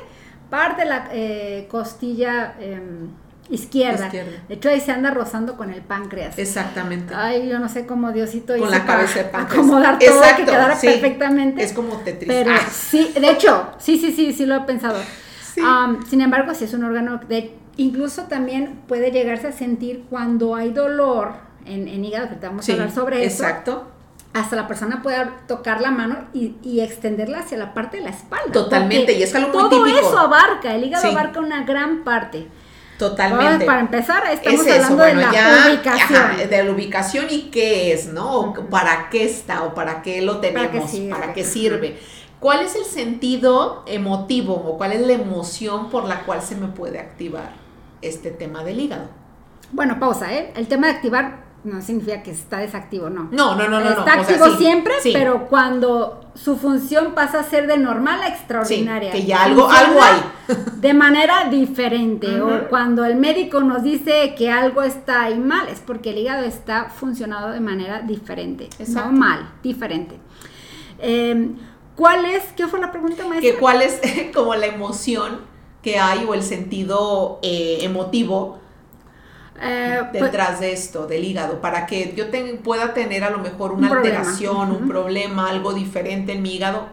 parte 0.49 0.85
la 0.85 1.09
eh, 1.11 1.67
costilla 1.69 2.55
em, 2.61 3.09
izquierda. 3.49 4.05
Izquierda. 4.05 4.31
De 4.47 4.55
hecho, 4.55 4.69
ahí 4.69 4.79
se 4.81 4.91
anda 4.91 5.11
rozando 5.11 5.57
con 5.57 5.69
el 5.71 5.81
páncreas. 5.81 6.37
Exactamente. 6.39 7.13
Ay, 7.15 7.49
yo 7.49 7.59
no 7.59 7.69
sé 7.69 7.85
cómo 7.85 8.11
Diosito 8.11 8.53
Con 8.53 8.61
hizo 8.63 8.71
la 8.71 8.85
para 8.85 8.99
cabeza 8.99 9.19
de 9.19 9.25
páncreas. 9.25 9.53
acomodar 9.65 9.99
todo 9.99 9.99
que 9.99 10.05
Exacto, 10.17 10.45
quedara 10.45 10.75
sí. 10.75 10.87
perfectamente. 10.87 11.63
Es 11.63 11.73
como 11.73 11.97
Tetris. 11.97 12.27
Pero 12.27 12.51
Ah, 12.51 12.59
sí, 12.71 13.13
de 13.19 13.29
hecho, 13.29 13.67
sí, 13.79 13.97
sí, 13.97 14.11
sí, 14.11 14.33
sí 14.33 14.45
lo 14.45 14.55
he 14.55 14.61
pensado. 14.61 14.99
Sí. 15.53 15.61
Sin 16.09 16.21
embargo, 16.21 16.53
si 16.55 16.65
es 16.65 16.73
un 16.73 16.83
órgano 16.83 17.19
de 17.29 17.53
incluso 17.77 18.23
también 18.23 18.81
puede 18.87 19.11
llegarse 19.11 19.47
a 19.47 19.51
sentir 19.51 20.05
cuando 20.09 20.55
hay 20.55 20.71
dolor 20.71 21.33
en, 21.65 21.87
en 21.87 22.05
hígado, 22.05 22.29
que 22.29 22.35
te 22.35 22.47
vamos 22.47 22.65
sí, 22.65 22.71
a 22.71 22.75
hablar 22.75 22.91
sobre 22.91 23.23
eso. 23.25 23.43
Exacto. 23.43 23.87
Hasta 24.33 24.55
la 24.55 24.67
persona 24.67 25.03
puede 25.03 25.17
tocar 25.47 25.79
la 25.81 25.91
mano 25.91 26.17
y, 26.33 26.55
y 26.63 26.79
extenderla 26.79 27.39
hacia 27.39 27.55
la 27.57 27.75
parte 27.75 27.97
de 27.97 28.03
la 28.03 28.09
espalda. 28.09 28.51
Totalmente, 28.51 29.13
y 29.13 29.21
es 29.21 29.35
algo 29.35 29.49
muy 29.59 29.69
todo 29.69 29.83
típico. 29.85 30.07
eso 30.07 30.17
abarca, 30.17 30.73
el 30.73 30.83
hígado 30.85 31.07
abarca 31.07 31.39
una 31.39 31.63
gran 31.65 32.03
parte. 32.03 32.47
Totalmente. 33.09 33.65
Para 33.65 33.81
empezar, 33.81 34.23
estamos 34.31 34.61
es 34.61 34.67
eso, 34.67 34.75
hablando 34.93 35.03
bueno, 35.03 35.19
de 35.19 35.25
la 35.25 35.31
ya, 35.33 35.67
ubicación. 35.69 36.19
ajá, 36.21 36.45
de 36.47 36.63
la 36.63 36.71
ubicación 36.71 37.25
y 37.29 37.41
qué 37.51 37.93
es, 37.93 38.07
¿no? 38.07 38.31
O 38.31 38.49
Ujú. 38.51 38.67
¿Para 38.69 39.09
qué 39.09 39.23
está 39.25 39.63
o 39.63 39.73
para 39.73 40.01
qué 40.01 40.21
lo 40.21 40.41
¿Para 40.41 40.71
qué 40.71 40.79
tenemos? 40.79 40.91
sirve? 40.91 41.09
¿Para 41.09 41.33
qué 41.33 41.43
sirve? 41.43 41.99
¿Cuál 42.39 42.61
es 42.61 42.75
el 42.75 42.85
sentido 42.85 43.83
emotivo 43.87 44.53
o 44.53 44.77
cuál 44.77 44.91
es 44.93 45.01
la 45.01 45.13
emoción 45.13 45.89
por 45.89 46.05
la 46.05 46.21
cual 46.25 46.41
se 46.41 46.55
me 46.55 46.67
puede 46.67 46.99
activar 46.99 47.53
este 48.01 48.31
tema 48.31 48.63
del 48.63 48.79
hígado? 48.79 49.07
Bueno, 49.71 49.99
pausa, 49.99 50.33
¿eh? 50.33 50.51
El 50.55 50.67
tema 50.67 50.87
de 50.87 50.93
activar 50.93 51.42
no 51.63 51.81
significa 51.81 52.21
que 52.21 52.31
está 52.31 52.57
desactivo, 52.57 53.09
no. 53.09 53.29
No, 53.31 53.55
no, 53.55 53.69
no, 53.69 53.79
no. 53.79 53.89
está 53.89 54.15
no, 54.15 54.21
o 54.21 54.25
sea, 54.25 54.35
activo 54.35 54.45
sí, 54.51 54.57
siempre, 54.57 54.93
sí, 55.01 55.11
pero 55.13 55.47
cuando 55.47 56.21
su 56.35 56.57
función 56.57 57.13
pasa 57.13 57.39
a 57.39 57.43
ser 57.43 57.67
de 57.67 57.77
normal 57.77 58.21
a 58.21 58.27
sí, 58.27 58.33
extraordinaria. 58.33 59.11
que 59.11 59.23
ya 59.23 59.43
algo, 59.43 59.69
algo 59.69 60.01
hay. 60.01 60.21
De 60.77 60.93
manera 60.93 61.49
diferente. 61.49 62.41
O 62.41 62.67
cuando 62.69 63.05
el 63.05 63.15
médico 63.15 63.61
nos 63.61 63.83
dice 63.83 64.35
que 64.37 64.51
algo 64.51 64.81
está 64.81 65.23
ahí 65.23 65.39
mal, 65.39 65.69
es 65.69 65.79
porque 65.79 66.09
el 66.09 66.17
hígado 66.17 66.43
está 66.43 66.89
funcionado 66.89 67.51
de 67.51 67.61
manera 67.61 68.01
diferente. 68.01 68.65
Exacto. 68.79 69.11
No 69.11 69.17
mal, 69.17 69.53
diferente. 69.61 70.19
Eh, 70.99 71.49
¿Cuál 71.95 72.25
es? 72.25 72.43
¿Qué 72.57 72.67
fue 72.67 72.79
la 72.79 72.91
pregunta, 72.91 73.25
maestra? 73.27 73.51
que 73.51 73.57
cuál 73.57 73.81
es 73.81 74.01
como 74.33 74.55
la 74.55 74.65
emoción 74.65 75.39
que 75.81 75.99
hay 75.99 76.25
o 76.25 76.33
el 76.33 76.43
sentido 76.43 77.39
eh, 77.43 77.79
emotivo 77.81 78.59
Eh, 79.61 80.01
pues, 80.11 80.23
detrás 80.23 80.59
de 80.59 80.73
esto, 80.73 81.05
del 81.07 81.23
hígado, 81.23 81.61
para 81.61 81.85
que 81.85 82.13
yo 82.15 82.25
pueda 82.63 82.93
tener 82.93 83.23
a 83.23 83.29
lo 83.29 83.39
mejor 83.39 83.71
una 83.71 83.87
Un 83.87 83.93
problema. 83.93 84.19
alteración, 84.19 84.71
un 84.71 84.87
problema, 84.87 85.49
algo 85.49 85.73
diferente 85.73 86.33
en 86.33 86.41
mi 86.41 86.55
hígado, 86.55 86.87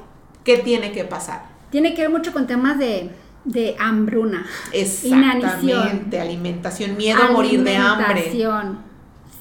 ¿qué 0.44 0.58
tiene 0.58 0.92
que 0.92 1.04
pasar? 1.04 1.48
tiene 1.70 1.94
que 1.94 2.02
ver 2.02 2.10
mucho 2.10 2.32
con 2.32 2.48
temas 2.48 2.78
de, 2.78 3.10
de 3.44 3.76
hambruna. 3.78 4.44
Exactamente, 4.72 6.20
alimentación, 6.20 6.96
miedo 6.96 7.22
a 7.22 7.30
morir 7.30 7.62
de 7.62 7.76
hambre. 7.76 8.30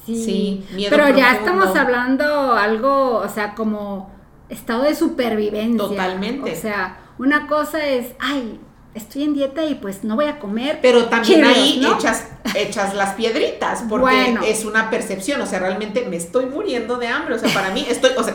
Sí, 0.06 0.24
Sí, 0.24 0.66
miedo 0.74 0.89
pero 0.89 1.16
ya 1.16 1.33
estamos 1.33 1.75
hablando 1.75 2.54
algo, 2.54 3.18
o 3.18 3.30
sea, 3.30 3.54
como 3.54 4.12
estado 4.50 4.83
de 4.83 4.95
supervivencia. 4.95 5.88
Totalmente. 5.88 6.54
O 6.54 6.56
sea, 6.56 6.98
una 7.19 7.48
cosa 7.48 7.86
es, 7.86 8.13
ay, 8.19 8.60
estoy 8.95 9.24
en 9.24 9.33
dieta 9.33 9.63
y 9.65 9.75
pues 9.75 10.03
no 10.03 10.15
voy 10.15 10.25
a 10.25 10.39
comer. 10.39 10.80
Pero 10.81 11.06
también 11.06 11.44
ahí 11.45 11.80
¿no? 11.81 11.95
echas, 11.95 12.27
echas 12.56 12.95
las 12.95 13.13
piedritas, 13.13 13.83
porque 13.88 14.03
Bueno. 14.06 14.41
es 14.44 14.65
una 14.65 14.89
percepción, 14.89 15.39
o 15.41 15.45
sea, 15.45 15.59
realmente 15.59 16.06
me 16.09 16.15
estoy 16.18 16.47
muriendo 16.47 16.97
de 16.97 17.07
hambre, 17.07 17.36
o 17.36 17.39
sea, 17.39 17.53
para 17.53 17.69
mí 17.71 17.86
estoy, 17.88 18.12
o 18.18 18.24
sea, 18.24 18.33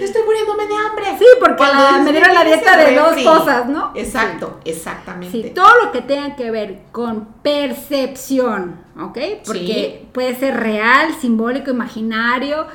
estoy 0.00 0.22
muriéndome 0.24 0.66
de 0.66 0.74
hambre. 0.74 1.04
Sí, 1.18 1.26
porque 1.40 1.62
la- 1.64 1.98
me 2.04 2.12
dieron 2.12 2.32
la 2.34 2.44
dieta 2.44 2.76
de 2.76 2.94
dos 2.94 3.14
cosas, 3.24 3.68
¿no? 3.68 3.90
Exacto, 3.94 4.60
exactamente. 4.64 5.42
Sí, 5.42 5.50
todo 5.54 5.70
lo 5.84 5.92
que 5.92 6.00
tenga 6.02 6.36
que 6.36 6.50
ver 6.50 6.78
con 6.92 7.26
percepción, 7.42 8.80
¿ok? 9.00 9.18
Porque 9.44 10.06
puede 10.12 10.34
ser 10.36 10.56
real, 10.58 11.14
simbólico, 11.20 11.70
imaginario, 11.70 12.66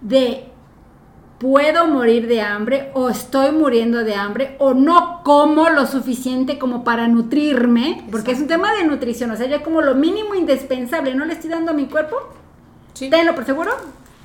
de 0.00 0.44
puedo 1.44 1.86
morir 1.86 2.26
de 2.26 2.40
hambre 2.40 2.90
o 2.94 3.10
estoy 3.10 3.52
muriendo 3.52 4.02
de 4.02 4.14
hambre 4.14 4.56
o 4.58 4.72
no 4.72 5.20
como 5.24 5.68
lo 5.68 5.86
suficiente 5.86 6.58
como 6.58 6.84
para 6.84 7.06
nutrirme, 7.06 8.02
porque 8.10 8.32
es 8.32 8.40
un 8.40 8.46
tema 8.46 8.72
de 8.72 8.84
nutrición, 8.86 9.30
o 9.30 9.36
sea, 9.36 9.46
ya 9.46 9.62
como 9.62 9.82
lo 9.82 9.94
mínimo 9.94 10.34
indispensable, 10.34 11.14
no 11.14 11.26
le 11.26 11.34
estoy 11.34 11.50
dando 11.50 11.72
a 11.72 11.74
mi 11.74 11.84
cuerpo, 11.84 12.16
Sí. 12.94 13.10
tenlo 13.10 13.34
por 13.34 13.44
seguro 13.44 13.72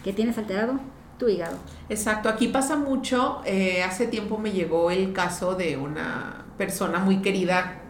que 0.02 0.14
tienes 0.14 0.38
alterado 0.38 0.80
tu 1.18 1.28
hígado. 1.28 1.58
Exacto, 1.90 2.30
aquí 2.30 2.48
pasa 2.48 2.78
mucho. 2.78 3.42
eh, 3.44 3.84
hace 3.84 4.08
tiempo 4.08 4.38
me 4.38 4.54
llegó 4.54 4.90
el 4.90 5.12
caso 5.12 5.56
de 5.56 5.76
una 5.76 6.46
persona 6.58 7.00
muy 7.00 7.22
querida 7.22 7.82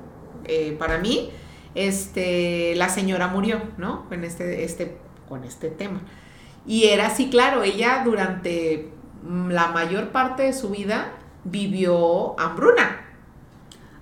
eh, 0.45 0.75
para 0.79 0.97
mí. 0.97 1.29
Este, 1.75 2.73
la 2.77 2.89
señora 2.89 3.27
murió, 3.27 3.61
¿no? 3.77 4.09
Con 4.09 4.23
este, 4.23 4.63
este, 4.63 4.97
con 5.27 5.43
este 5.43 5.69
tema. 5.69 6.01
Y 6.65 6.85
era 6.85 7.05
así, 7.05 7.29
claro, 7.29 7.61
ella 7.61 8.01
durante 8.03 8.89
la 9.23 9.67
mayor 9.67 10.09
parte 10.09 10.43
de 10.43 10.53
su 10.53 10.69
vida 10.69 11.11
vivió 11.43 12.39
hambruna. 12.39 13.05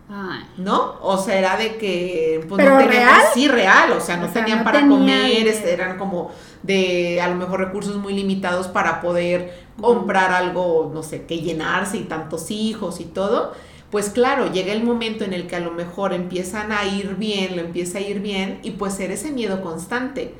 Ay. 0.10 0.40
¿no? 0.58 0.96
O 1.02 1.18
sea, 1.18 1.38
era 1.38 1.58
de 1.58 1.76
que 1.78 2.46
pues 2.48 2.58
¿Pero 2.58 2.76
no 2.76 2.78
tenían, 2.78 3.04
real? 3.04 3.22
sí, 3.34 3.48
real, 3.50 3.92
o 3.92 4.00
sea, 4.00 4.16
no 4.16 4.28
O 4.28 4.30
sea, 4.32 4.42
tenían 4.42 4.60
no 4.60 4.64
para 4.64 4.80
tenían 4.80 5.00
comer, 5.00 5.48
eran 5.48 5.98
como 5.98 6.32
de 6.64 7.20
a 7.22 7.28
lo 7.28 7.36
mejor 7.36 7.60
recursos 7.60 7.98
muy 7.98 8.14
limitados 8.14 8.68
para 8.70 9.02
poder 9.02 9.68
comprar 9.80 10.32
algo, 10.32 10.92
no 10.94 11.04
sé, 11.04 11.26
que 11.26 11.40
llenarse 11.40 11.98
y 11.98 12.04
tantos 12.04 12.52
hijos 12.52 13.02
y 13.02 13.06
todo. 13.06 13.54
Pues 13.92 14.10
claro, 14.10 14.52
llega 14.52 14.74
el 14.74 14.84
momento 14.84 15.26
en 15.26 15.34
el 15.34 15.48
que 15.48 15.58
a 15.58 15.60
lo 15.60 15.72
mejor 15.72 16.14
empiezan 16.14 16.72
a 16.72 16.86
ir 16.86 17.16
bien, 17.16 17.56
lo 17.56 17.62
empieza 17.62 17.98
a 17.98 18.02
ir 18.02 18.22
bien 18.22 18.60
y 18.64 18.72
pues 18.72 18.94
ser 18.94 19.12
ese 19.12 19.32
miedo 19.32 19.62
constante 19.62 20.34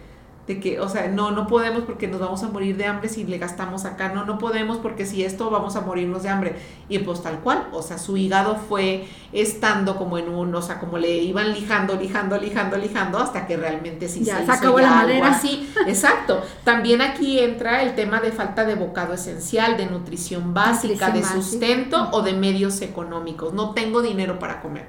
de 0.48 0.62
que, 0.62 0.80
o 0.80 0.88
sea, 0.88 1.10
no, 1.10 1.32
no 1.32 1.46
podemos 1.46 1.84
porque 1.84 2.08
nos 2.08 2.22
vamos 2.22 2.42
a 2.42 2.48
morir 2.48 2.78
de 2.78 2.86
hambre 2.86 3.10
si 3.10 3.26
le 3.26 3.38
gastamos 3.38 3.84
acá, 3.84 4.10
no, 4.10 4.26
no 4.26 4.38
podemos 4.38 4.78
porque 4.78 5.06
si 5.06 5.24
esto 5.24 5.50
vamos 5.50 5.76
a 5.76 5.82
morirnos 5.82 6.24
de 6.24 6.30
hambre. 6.30 6.56
Y 6.88 7.00
pues 7.00 7.22
tal 7.22 7.40
cual, 7.42 7.68
o 7.74 7.82
sea, 7.82 7.98
su 7.98 8.16
hígado 8.16 8.56
fue 8.56 9.06
estando 9.34 9.98
como 9.98 10.18
en 10.18 10.30
un, 10.30 10.56
o 10.56 10.62
sea, 10.62 10.80
como 10.80 10.98
le 10.98 11.18
iban 11.18 11.54
lijando, 11.54 11.96
lijando, 11.96 12.38
lijando, 12.38 12.78
lijando, 12.78 13.18
hasta 13.18 13.46
que 13.46 13.58
realmente 13.58 14.08
sí 14.08 14.24
Ya, 14.24 14.34
se, 14.34 14.38
se 14.38 14.44
hizo 14.46 14.54
acabó 14.54 14.80
la 14.80 15.02
así. 15.28 15.70
Exacto. 15.86 16.42
También 16.64 17.02
aquí 17.02 17.40
entra 17.40 17.84
el 17.84 17.94
tema 17.96 18.22
de 18.22 18.32
falta 18.32 18.64
de 18.64 18.76
bocado 18.76 19.14
esencial, 19.14 19.76
de 19.76 19.88
nutrición 19.88 20.54
básica, 20.54 21.10
Nutrición 21.10 21.14
de 21.14 21.22
básica. 21.22 21.42
sustento 21.42 22.10
o 22.14 22.22
de 22.22 22.34
medios 22.34 22.82
económicos. 22.82 23.54
No 23.54 23.72
tengo 23.74 24.02
dinero 24.02 24.40
para 24.40 24.62
comer. 24.62 24.88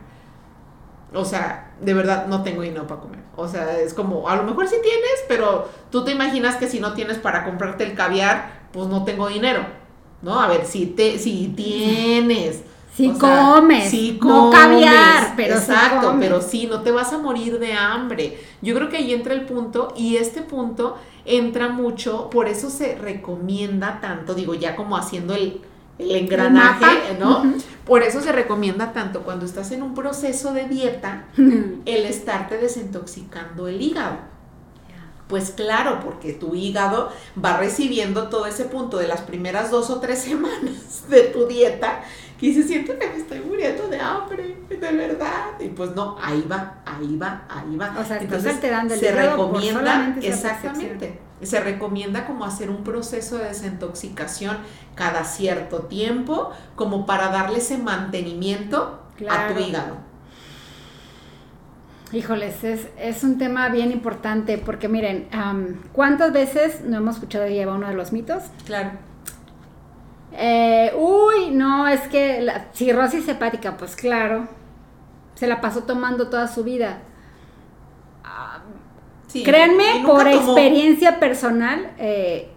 O 1.15 1.25
sea, 1.25 1.73
de 1.81 1.95
verdad 1.95 2.27
no 2.27 2.43
tengo 2.43 2.63
dinero 2.63 2.87
para 2.87 3.01
comer. 3.01 3.21
O 3.37 3.49
sea, 3.49 3.79
es 3.79 3.95
como, 3.95 4.29
a 4.29 4.37
lo 4.37 4.43
mejor 4.43 4.69
sí 4.69 4.77
tienes, 4.83 5.25
pero 5.27 5.69
tú 5.91 6.05
te 6.05 6.13
imaginas 6.13 6.57
que 6.57 6.69
si 6.69 6.81
no 6.81 6.93
tienes 6.93 7.19
para 7.19 7.45
comprarte 7.45 7.85
el 7.85 7.95
caviar, 7.95 8.69
pues 8.73 8.89
no 8.89 9.05
tengo 9.05 9.29
dinero. 9.29 9.65
¿No? 10.21 10.41
A 10.41 10.49
ver, 10.49 10.67
si 10.67 10.87
te, 10.87 11.19
si 11.19 11.53
tienes, 11.57 12.63
Si 12.93 13.11
comes, 13.11 13.89
sí 13.89 14.19
no 14.21 14.51
caviar, 14.51 15.35
pero 15.37 15.55
exacto, 15.55 16.11
sí 16.11 16.17
pero 16.19 16.43
sí, 16.43 16.67
no 16.67 16.83
te 16.83 16.91
vas 16.91 17.13
a 17.13 17.19
morir 17.19 17.61
de 17.61 17.73
hambre. 17.73 18.39
Yo 18.61 18.75
creo 18.75 18.89
que 18.89 18.97
ahí 18.97 19.15
entra 19.15 19.33
el 19.35 19.43
punto 19.43 19.95
y 19.97 20.17
este 20.17 20.43
punto 20.43 20.97
entra 21.25 21.69
mucho, 21.69 22.29
por 22.31 22.49
eso 22.49 22.69
se 22.69 22.97
recomienda 22.97 24.01
tanto, 24.01 24.35
digo, 24.35 24.55
ya 24.55 24.75
como 24.75 24.97
haciendo 24.97 25.35
el, 25.35 25.61
engranaje, 25.99 27.17
¿no? 27.19 27.55
Por 27.85 28.03
eso 28.03 28.21
se 28.21 28.33
recomienda 28.33 28.93
tanto 28.93 29.23
cuando 29.23 29.47
estás 29.47 29.73
en 29.73 29.83
un 29.83 29.95
proceso 29.95 30.53
de 30.53 30.69
dieta, 30.69 31.25
el 31.37 32.05
estarte 32.05 32.59
desintoxicando 32.59 33.69
el 33.69 33.81
hígado. 33.81 34.17
Pues 35.27 35.51
claro, 35.51 36.01
porque 36.03 36.33
tu 36.33 36.55
hígado 36.55 37.13
va 37.43 37.59
recibiendo 37.59 38.29
todo 38.29 38.47
ese 38.47 38.65
punto 38.65 38.97
de 38.97 39.09
las 39.09 39.21
primeras 39.21 39.71
dos 39.71 39.91
o 39.91 40.01
tres 40.01 40.19
semanas 40.23 41.05
de 41.09 41.23
tu 41.25 41.47
dieta 41.47 42.03
que 42.41 42.55
se 42.55 42.63
siente 42.63 42.97
que 42.97 43.07
me 43.09 43.17
estoy 43.17 43.41
muriendo 43.41 43.89
de 43.89 43.99
hambre, 43.99 44.57
de 44.69 44.77
verdad. 44.77 45.59
Y 45.59 45.69
pues 45.69 45.95
no, 45.95 46.17
ahí 46.23 46.47
va, 46.51 46.83
ahí 46.87 47.17
va, 47.17 47.43
ahí 47.49 47.77
va. 47.77 47.95
O 47.99 48.05
sea, 48.05 48.19
Entonces, 48.19 48.55
alterando 48.55 48.95
el 48.95 49.01
se 49.01 49.13
recomienda, 49.13 50.17
exactamente, 50.23 51.19
se 51.43 51.61
recomienda 51.61 52.27
como 52.27 52.45
hacer 52.45 52.71
un 52.71 52.85
proceso 52.85 53.39
de 53.39 53.45
desintoxicación 53.45 54.59
cada 54.95 55.25
cierto 55.25 55.83
tiempo, 55.83 56.51
como 56.75 57.07
para 57.07 57.29
darle 57.29 57.59
ese 57.59 57.79
mantenimiento 57.79 59.01
a 59.29 59.53
tu 59.53 59.61
hígado. 59.61 60.09
Híjoles, 62.13 62.65
es, 62.65 62.89
es, 62.99 63.23
un 63.23 63.37
tema 63.37 63.69
bien 63.69 63.93
importante 63.93 64.57
porque 64.57 64.89
miren, 64.89 65.29
¿cuántas 65.93 66.33
veces 66.33 66.81
no 66.83 66.97
hemos 66.97 67.17
escuchado 67.17 67.47
llevar 67.47 67.77
uno 67.77 67.89
de 67.89 67.95
los 67.95 68.13
mitos? 68.13 68.45
Claro. 68.65 68.93
Eh, 70.33 70.93
uy, 70.97 71.51
no, 71.51 71.87
es 71.87 72.01
que 72.09 72.41
la 72.41 72.69
cirrosis 72.73 73.29
hepática, 73.29 73.77
pues 73.77 73.95
claro, 73.95 74.49
se 75.35 75.47
la 75.47 75.61
pasó 75.61 75.83
tomando 75.83 76.29
toda 76.29 76.49
su 76.49 76.65
vida. 76.65 77.01
Créanme, 79.33 80.03
por 80.05 80.27
experiencia 80.27 81.21
personal, 81.21 81.93
eh, 81.99 82.49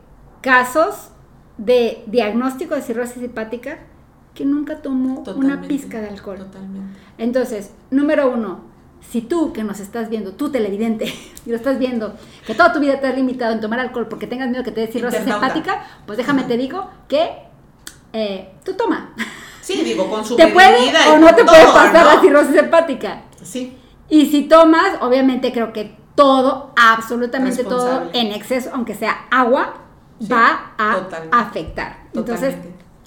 casos 0.42 1.10
de 1.58 2.04
diagnóstico 2.08 2.75
de 2.75 2.82
cirrosis 2.82 3.22
hepática 3.22 3.80
que 4.34 4.46
nunca 4.46 4.82
tomó 4.82 5.24
una 5.36 5.62
pizca 5.62 6.00
de 6.00 6.10
alcohol. 6.10 6.38
Totalmente. 6.38 6.98
Entonces, 7.18 7.72
número 7.90 8.32
uno, 8.32 8.62
si 9.01 9.22
tú 9.22 9.51
que 9.51 9.63
nos 9.63 9.80
estás 9.80 10.10
viendo, 10.10 10.34
tú 10.34 10.50
televidente, 10.50 11.06
y 11.46 11.50
lo 11.50 11.56
estás 11.56 11.80
viendo, 11.80 12.16
que 12.46 12.56
toda 12.56 12.72
tu 12.72 12.80
vida 12.80 13.00
te 13.00 13.08
has 13.08 13.16
limitado 13.16 13.54
en 13.54 13.60
tomar 13.60 13.80
alcohol 13.80 14.08
porque 14.08 14.28
tengas 14.28 14.50
miedo 14.50 14.63
que 14.63 14.72
te 14.72 14.82
dé 14.82 14.88
cirrosis 14.88 15.22
hepática, 15.22 15.86
pues 16.06 16.18
déjame 16.18 16.44
te 16.44 16.58
digo 16.58 16.90
que 17.08 17.30
eh, 18.13 18.54
tú 18.63 18.74
toma. 18.74 19.13
Sí, 19.62 19.82
digo, 19.84 20.10
con 20.10 20.25
su 20.25 20.36
¿Te 20.38 20.48
puede 20.48 20.92
o 21.10 21.18
no 21.18 21.36
te 21.36 21.44
puede 21.44 21.66
pasar 21.66 22.06
la 22.06 22.22
cirrosis 22.22 22.56
hepática? 22.56 23.24
Sí. 23.42 23.78
Y 24.10 24.25
si 24.28 24.44
tomas, 24.44 25.01
obviamente 25.01 25.51
creo 25.54 25.72
que 25.72 26.00
todo, 26.15 26.74
absolutamente 26.75 27.63
todo, 27.63 28.10
en 28.13 28.32
exceso, 28.32 28.70
aunque 28.74 28.96
sea 28.96 29.27
agua, 29.32 29.75
va 30.32 30.74
a 30.77 31.08
afectar. 31.32 32.03
Entonces, 32.13 32.56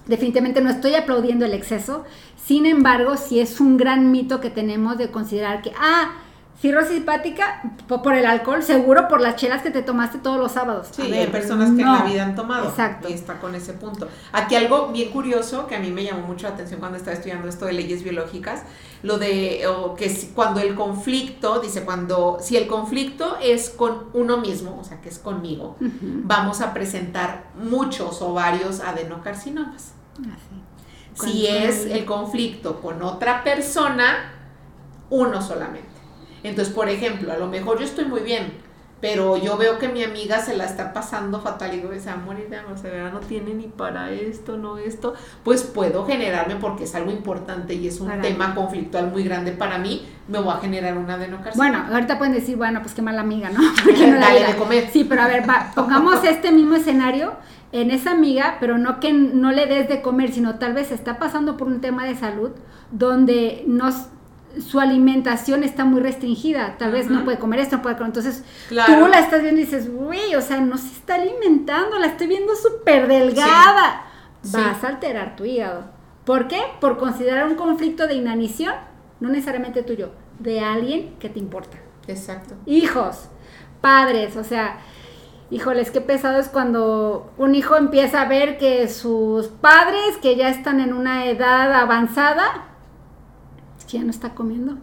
definitivamente 0.06 0.60
no 0.60 0.70
estoy 0.70 0.94
aplaudiendo 0.94 1.44
el 1.44 1.54
exceso, 1.54 2.04
sin 2.44 2.66
embargo, 2.66 3.16
sí 3.16 3.40
es 3.40 3.60
un 3.60 3.76
gran 3.76 4.10
mito 4.10 4.40
que 4.40 4.50
tenemos 4.50 4.98
de 4.98 5.10
considerar 5.10 5.62
que, 5.62 5.72
ah, 5.80 6.12
cirrosis 6.60 6.98
hepática 6.98 7.62
por 7.88 8.14
el 8.14 8.24
alcohol, 8.24 8.62
seguro 8.62 9.08
por 9.08 9.20
las 9.20 9.36
chelas 9.36 9.62
que 9.62 9.70
te 9.70 9.82
tomaste 9.82 10.18
todos 10.18 10.38
los 10.38 10.52
sábados. 10.52 10.88
Sí, 10.92 11.02
hay 11.02 11.26
personas 11.26 11.70
que 11.72 11.82
en 11.82 11.92
la 11.92 12.02
vida 12.04 12.24
han 12.24 12.34
tomado. 12.34 12.68
Exacto. 12.68 13.08
Y 13.08 13.12
está 13.12 13.38
con 13.40 13.54
ese 13.54 13.74
punto. 13.74 14.08
Aquí 14.32 14.54
algo 14.54 14.88
bien 14.88 15.10
curioso 15.10 15.66
que 15.66 15.76
a 15.76 15.80
mí 15.80 15.90
me 15.90 16.04
llamó 16.04 16.26
mucho 16.26 16.48
la 16.48 16.54
atención 16.54 16.80
cuando 16.80 16.96
estaba 16.96 17.14
estudiando 17.14 17.48
esto 17.48 17.66
de 17.66 17.72
leyes 17.72 18.02
biológicas, 18.02 18.62
lo 19.02 19.18
de 19.18 19.66
que 19.98 20.30
cuando 20.34 20.60
el 20.60 20.74
conflicto, 20.74 21.60
dice, 21.60 21.84
cuando, 21.84 22.38
si 22.40 22.56
el 22.56 22.66
conflicto 22.66 23.36
es 23.42 23.70
con 23.70 24.04
uno 24.14 24.38
mismo, 24.38 24.78
o 24.80 24.84
sea, 24.84 25.00
que 25.00 25.08
es 25.08 25.18
conmigo, 25.18 25.76
vamos 25.80 26.60
a 26.60 26.72
presentar 26.72 27.44
muchos 27.62 28.22
o 28.22 28.32
varios 28.32 28.80
adenocarcinomas. 28.80 29.92
Así. 30.20 31.30
Si 31.30 31.46
es 31.46 31.86
el 31.86 32.04
conflicto 32.04 32.80
con 32.80 33.02
otra 33.02 33.44
persona, 33.44 34.32
uno 35.10 35.42
solamente. 35.42 35.93
Entonces, 36.44 36.72
por 36.72 36.88
ejemplo, 36.88 37.32
a 37.32 37.38
lo 37.38 37.48
mejor 37.48 37.78
yo 37.78 37.84
estoy 37.84 38.04
muy 38.04 38.20
bien, 38.20 38.52
pero 39.00 39.36
yo 39.36 39.56
veo 39.58 39.78
que 39.78 39.88
mi 39.88 40.02
amiga 40.02 40.38
se 40.38 40.56
la 40.56 40.64
está 40.64 40.92
pasando 40.92 41.40
fatal 41.40 41.74
y 41.74 41.76
digo, 41.76 41.90
se 41.98 42.06
va 42.06 42.12
a 42.12 42.16
morir 42.16 42.48
de 42.48 42.58
o 42.58 42.76
sea, 42.76 43.10
no 43.10 43.20
tiene 43.20 43.52
ni 43.52 43.64
para 43.64 44.10
esto, 44.10 44.56
no 44.56 44.78
esto, 44.78 45.14
pues 45.42 45.62
puedo 45.62 46.06
generarme 46.06 46.56
porque 46.56 46.84
es 46.84 46.94
algo 46.94 47.10
importante 47.10 47.74
y 47.74 47.88
es 47.88 48.00
un 48.00 48.10
tema 48.22 48.54
conflictual 48.54 49.10
muy 49.10 49.24
grande 49.24 49.52
para 49.52 49.78
mí, 49.78 50.06
me 50.28 50.38
voy 50.38 50.54
a 50.54 50.56
generar 50.56 50.96
una 50.96 51.14
adenocarcinoma. 51.14 51.56
Bueno, 51.56 51.94
ahorita 51.94 52.18
pueden 52.18 52.34
decir, 52.34 52.56
bueno, 52.56 52.80
pues 52.80 52.94
qué 52.94 53.02
mala 53.02 53.22
amiga, 53.22 53.50
¿no? 53.50 53.60
no 53.62 54.20
Dale 54.20 54.46
de 54.46 54.56
comer. 54.56 54.88
Sí, 54.90 55.04
pero 55.04 55.22
a 55.22 55.28
ver, 55.28 55.44
pongamos 55.74 56.24
este 56.24 56.52
mismo 56.52 56.76
escenario 56.76 57.34
en 57.72 57.90
esa 57.90 58.12
amiga, 58.12 58.56
pero 58.60 58.78
no 58.78 59.00
que 59.00 59.12
no 59.12 59.50
le 59.50 59.66
des 59.66 59.88
de 59.88 60.00
comer, 60.00 60.32
sino 60.32 60.58
tal 60.58 60.72
vez 60.72 60.92
está 60.92 61.18
pasando 61.18 61.56
por 61.56 61.66
un 61.66 61.80
tema 61.80 62.06
de 62.06 62.16
salud 62.16 62.52
donde 62.90 63.64
nos 63.66 64.06
su 64.60 64.80
alimentación 64.80 65.64
está 65.64 65.84
muy 65.84 66.00
restringida, 66.00 66.76
tal 66.78 66.92
vez 66.92 67.08
no 67.10 67.24
puede 67.24 67.38
comer 67.38 67.60
esto, 67.60 67.76
no 67.76 67.82
puede 67.82 67.96
comer, 67.96 68.08
entonces 68.08 68.44
tú 68.68 69.06
la 69.08 69.20
estás 69.20 69.42
viendo 69.42 69.60
y 69.60 69.64
dices, 69.64 69.92
güey, 69.92 70.34
o 70.34 70.40
sea, 70.40 70.60
no 70.60 70.76
se 70.78 70.88
está 70.88 71.16
alimentando, 71.16 71.98
la 71.98 72.06
estoy 72.06 72.26
viendo 72.26 72.54
súper 72.54 73.08
delgada, 73.08 74.04
vas 74.52 74.84
a 74.84 74.88
alterar 74.88 75.36
tu 75.36 75.44
hígado. 75.44 75.84
¿Por 76.24 76.48
qué? 76.48 76.60
Por 76.80 76.96
considerar 76.96 77.46
un 77.46 77.54
conflicto 77.54 78.06
de 78.06 78.14
inanición, 78.14 78.74
no 79.20 79.28
necesariamente 79.28 79.82
tuyo, 79.82 80.10
de 80.38 80.60
alguien 80.60 81.16
que 81.18 81.28
te 81.28 81.38
importa. 81.38 81.76
Exacto. 82.06 82.54
Hijos, 82.66 83.28
padres, 83.80 84.36
o 84.36 84.44
sea, 84.44 84.78
híjoles, 85.50 85.90
qué 85.90 86.00
pesado 86.00 86.38
es 86.38 86.48
cuando 86.48 87.32
un 87.38 87.54
hijo 87.54 87.76
empieza 87.76 88.22
a 88.22 88.28
ver 88.28 88.58
que 88.58 88.88
sus 88.88 89.48
padres, 89.48 90.16
que 90.22 90.36
ya 90.36 90.48
están 90.48 90.80
en 90.80 90.92
una 90.92 91.26
edad 91.26 91.72
avanzada, 91.74 92.73
que 93.94 93.98
ya 94.00 94.04
no 94.04 94.10
está 94.10 94.34
comiendo. 94.34 94.76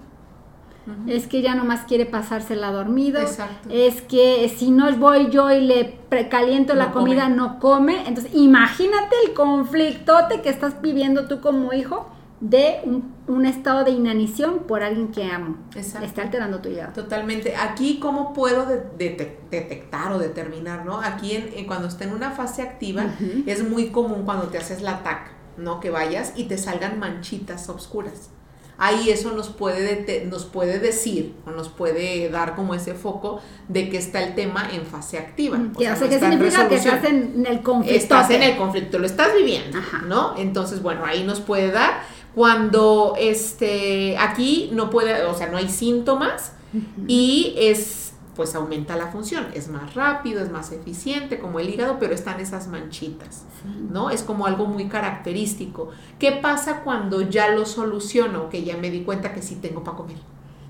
Es 1.05 1.27
que 1.27 1.41
ya 1.41 1.53
nomás 1.53 1.81
quiere 1.81 2.05
pasársela 2.05 2.71
dormido. 2.71 3.21
Exacto. 3.21 3.69
Es 3.69 4.01
que 4.01 4.51
si 4.57 4.71
no 4.71 4.91
voy 4.97 5.29
yo 5.29 5.51
y 5.51 5.61
le 5.61 5.99
caliento 6.29 6.73
la 6.73 6.91
comida, 6.91 7.29
no 7.29 7.59
come. 7.59 8.07
Entonces, 8.07 8.33
imagínate 8.33 9.15
el 9.25 9.33
conflictote 9.33 10.41
que 10.41 10.49
estás 10.49 10.81
viviendo 10.81 11.27
tú 11.27 11.39
como 11.39 11.71
hijo 11.73 12.09
de 12.39 12.81
un, 13.27 13.45
estado 13.45 13.83
de 13.83 13.91
inanición 13.91 14.63
por 14.67 14.81
alguien 14.81 15.09
que 15.09 15.25
amo. 15.25 15.57
Exacto. 15.75 16.07
Está 16.07 16.23
alterando 16.23 16.61
tu 16.61 16.69
vida. 16.69 16.91
Totalmente. 16.93 17.55
Aquí, 17.55 17.99
¿cómo 17.99 18.33
puedo 18.33 18.65
detectar 18.65 20.13
o 20.13 20.19
determinar, 20.19 20.85
no? 20.85 20.99
Aquí, 20.99 21.35
en, 21.35 21.67
cuando 21.67 21.89
está 21.89 22.05
en 22.05 22.13
una 22.13 22.31
fase 22.31 22.63
activa, 22.63 23.05
es 23.45 23.69
muy 23.69 23.89
común 23.89 24.23
cuando 24.23 24.47
te 24.47 24.57
haces 24.57 24.81
la 24.81 25.03
TAC, 25.03 25.31
¿no? 25.57 25.79
Que 25.79 25.91
vayas 25.91 26.33
y 26.35 26.45
te 26.45 26.57
salgan 26.57 26.97
manchitas 26.97 27.69
oscuras 27.69 28.31
ahí 28.81 29.11
eso 29.11 29.31
nos 29.31 29.49
puede, 29.49 30.25
nos 30.25 30.45
puede 30.45 30.79
decir 30.79 31.35
o 31.45 31.51
nos 31.51 31.69
puede 31.69 32.29
dar 32.29 32.55
como 32.55 32.73
ese 32.73 32.95
foco 32.95 33.39
de 33.67 33.89
que 33.89 33.97
está 33.97 34.23
el 34.23 34.33
tema 34.33 34.69
en 34.73 34.87
fase 34.87 35.19
activa. 35.19 35.59
o 35.75 35.79
sea, 35.79 35.95
¿qué 35.95 36.19
significa 36.19 36.67
que 36.67 36.75
estás 36.75 37.03
en 37.03 37.45
el 37.45 37.61
conflicto? 37.61 37.95
Estás 37.95 38.31
en 38.31 38.41
el 38.41 38.57
conflicto, 38.57 38.97
lo 38.97 39.05
estás 39.05 39.35
viviendo, 39.35 39.77
¿no? 40.07 40.35
Entonces, 40.35 40.81
bueno, 40.81 41.05
ahí 41.05 41.23
nos 41.23 41.41
puede 41.41 41.69
dar 41.69 42.01
cuando 42.33 43.13
este, 43.19 44.17
aquí 44.17 44.71
no 44.73 44.89
puede, 44.89 45.25
o 45.25 45.35
sea, 45.35 45.47
no 45.47 45.57
hay 45.57 45.69
síntomas 45.69 46.53
y 47.07 47.53
es, 47.57 48.10
pues 48.35 48.55
aumenta 48.55 48.95
la 48.95 49.07
función, 49.07 49.47
es 49.53 49.67
más 49.67 49.93
rápido, 49.93 50.41
es 50.41 50.51
más 50.51 50.71
eficiente 50.71 51.39
como 51.39 51.59
el 51.59 51.69
hígado, 51.69 51.97
pero 51.99 52.13
están 52.13 52.39
esas 52.39 52.67
manchitas, 52.67 53.43
¿no? 53.89 54.09
Es 54.09 54.23
como 54.23 54.45
algo 54.45 54.65
muy 54.65 54.87
característico. 54.87 55.89
¿Qué 56.17 56.31
pasa 56.31 56.81
cuando 56.83 57.21
ya 57.21 57.49
lo 57.49 57.65
soluciono? 57.65 58.49
Que 58.49 58.63
ya 58.63 58.77
me 58.77 58.89
di 58.89 59.03
cuenta 59.03 59.33
que 59.33 59.41
sí 59.41 59.55
tengo 59.55 59.83
para 59.83 59.97
comer 59.97 60.17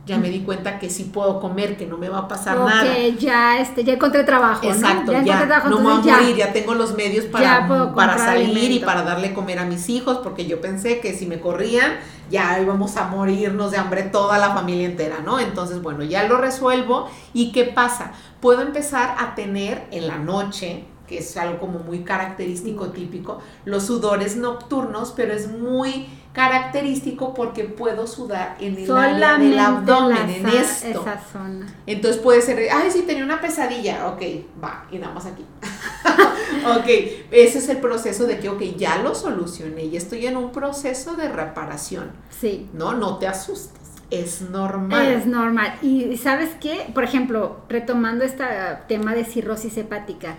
ya 0.05 0.17
me 0.17 0.29
di 0.29 0.39
cuenta 0.39 0.79
que 0.79 0.89
sí 0.89 1.11
puedo 1.13 1.39
comer, 1.39 1.77
que 1.77 1.85
no 1.85 1.97
me 1.97 2.09
va 2.09 2.19
a 2.19 2.27
pasar 2.27 2.57
nada. 2.57 2.83
Que 2.83 3.15
ya, 3.15 3.59
este, 3.59 3.83
ya 3.83 3.93
encontré 3.93 4.23
trabajo. 4.23 4.67
Exacto, 4.67 5.11
ya, 5.11 5.23
ya 5.23 5.45
trabajo, 5.45 5.69
no 5.69 5.77
me 5.77 5.83
voy 5.83 6.09
a 6.09 6.17
morir, 6.17 6.35
ya, 6.35 6.51
tengo 6.51 6.73
los 6.73 6.95
medios 6.95 7.25
para, 7.25 7.67
para 7.93 8.17
salir 8.17 8.71
y 8.71 8.79
para 8.79 9.03
darle 9.03 9.33
comer 9.33 9.59
a 9.59 9.65
mis 9.65 9.89
hijos, 9.89 10.17
porque 10.17 10.47
yo 10.47 10.59
pensé 10.59 10.99
que 10.99 11.13
si 11.13 11.27
me 11.27 11.39
corrían, 11.39 11.93
ya 12.31 12.59
íbamos 12.59 12.97
a 12.97 13.07
morirnos 13.07 13.71
de 13.71 13.77
hambre 13.77 14.03
toda 14.03 14.39
la 14.39 14.53
familia 14.53 14.87
entera, 14.87 15.19
¿no? 15.23 15.39
Entonces, 15.39 15.81
bueno, 15.81 16.03
ya 16.03 16.23
lo 16.23 16.37
resuelvo. 16.37 17.09
¿Y 17.33 17.51
qué 17.51 17.65
pasa? 17.65 18.13
Puedo 18.39 18.61
empezar 18.61 19.15
a 19.19 19.35
tener 19.35 19.85
en 19.91 20.07
la 20.07 20.17
noche, 20.17 20.85
que 21.07 21.19
es 21.19 21.37
algo 21.37 21.59
como 21.59 21.79
muy 21.79 22.03
característico, 22.03 22.87
típico, 22.87 23.39
los 23.65 23.83
sudores 23.83 24.37
nocturnos, 24.37 25.13
pero 25.15 25.33
es 25.33 25.49
muy 25.49 26.07
característico 26.33 27.33
porque 27.33 27.65
puedo 27.65 28.07
sudar 28.07 28.55
en 28.59 28.77
el 28.77 28.91
área 28.91 29.37
del 29.37 29.59
abdomen, 29.59 30.29
en 30.29 30.47
esto. 30.47 31.01
Esa 31.01 31.19
zona. 31.19 31.67
Entonces 31.85 32.21
puede 32.21 32.41
ser, 32.41 32.69
ay, 32.71 32.89
sí, 32.89 33.03
tenía 33.03 33.25
una 33.25 33.41
pesadilla, 33.41 34.07
ok, 34.07 34.21
va, 34.63 34.85
y 34.89 34.97
nada 34.97 35.13
más 35.13 35.25
aquí. 35.25 35.45
ok, 36.65 36.87
ese 37.31 37.57
es 37.57 37.69
el 37.69 37.77
proceso 37.77 38.25
de 38.25 38.39
que, 38.39 38.49
ok, 38.49 38.61
ya 38.77 38.97
lo 39.01 39.15
solucioné 39.15 39.85
y 39.85 39.97
estoy 39.97 40.25
en 40.27 40.37
un 40.37 40.51
proceso 40.51 41.15
de 41.15 41.29
reparación. 41.29 42.11
Sí. 42.29 42.69
No, 42.73 42.93
no 42.93 43.17
te 43.17 43.27
asustes. 43.27 43.79
Es 44.09 44.41
normal. 44.41 45.07
Es 45.07 45.25
normal. 45.25 45.73
Y 45.81 46.17
sabes 46.17 46.49
qué, 46.59 46.91
por 46.93 47.03
ejemplo, 47.03 47.61
retomando 47.69 48.25
este 48.25 48.43
tema 48.87 49.13
de 49.13 49.23
cirrosis 49.23 49.77
hepática, 49.77 50.35